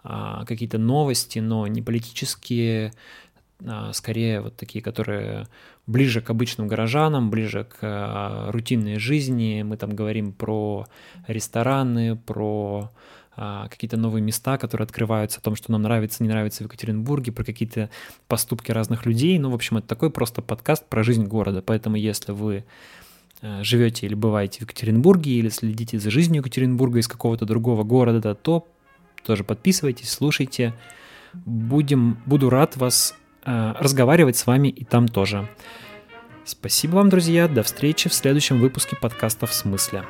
а, 0.05 0.44
какие-то 0.44 0.77
новости, 0.77 1.38
но 1.38 1.66
не 1.66 1.81
политические, 1.81 2.92
а, 3.64 3.92
скорее 3.92 4.40
вот 4.40 4.57
такие, 4.57 4.83
которые 4.83 5.48
ближе 5.86 6.20
к 6.20 6.30
обычным 6.30 6.68
горожанам, 6.68 7.30
ближе 7.30 7.64
к 7.64 7.78
а, 7.82 8.50
рутинной 8.52 8.98
жизни. 8.98 9.62
Мы 9.62 9.76
там 9.76 9.94
говорим 9.94 10.32
про 10.32 10.86
рестораны, 11.26 12.16
про 12.16 12.90
какие-то 13.34 13.96
новые 13.96 14.20
места, 14.20 14.58
которые 14.58 14.84
открываются, 14.84 15.38
о 15.38 15.42
том, 15.42 15.56
что 15.56 15.72
нам 15.72 15.80
нравится, 15.80 16.22
не 16.22 16.28
нравится 16.28 16.62
в 16.62 16.66
Екатеринбурге, 16.66 17.32
про 17.32 17.44
какие-то 17.44 17.88
поступки 18.28 18.70
разных 18.70 19.06
людей. 19.06 19.38
Ну, 19.38 19.48
в 19.48 19.54
общем, 19.54 19.78
это 19.78 19.88
такой 19.88 20.10
просто 20.10 20.42
подкаст 20.42 20.86
про 20.86 21.02
жизнь 21.02 21.24
города. 21.24 21.62
Поэтому, 21.62 21.96
если 21.96 22.32
вы 22.32 22.66
Э, 23.42 23.64
живете 23.64 24.06
или 24.06 24.14
бываете 24.14 24.60
в 24.60 24.62
Екатеринбурге, 24.62 25.32
или 25.32 25.48
следите 25.48 25.98
за 25.98 26.10
жизнью 26.10 26.38
Екатеринбурга 26.38 27.00
из 27.00 27.08
какого-то 27.08 27.44
другого 27.44 27.82
города, 27.82 28.36
то 28.36 28.68
тоже 29.24 29.42
подписывайтесь, 29.42 30.10
слушайте. 30.10 30.74
Будем, 31.44 32.18
буду 32.24 32.50
рад 32.50 32.76
вас 32.76 33.16
э, 33.44 33.74
разговаривать 33.78 34.37
с 34.37 34.46
вами 34.46 34.68
и 34.68 34.85
там 34.85 35.09
тоже. 35.09 35.48
Спасибо 36.44 36.96
вам, 36.96 37.09
друзья. 37.09 37.48
До 37.48 37.62
встречи 37.62 38.09
в 38.09 38.14
следующем 38.14 38.59
выпуске 38.59 38.96
подкаста 38.96 39.46
«В 39.46 39.55
смысле». 39.55 40.05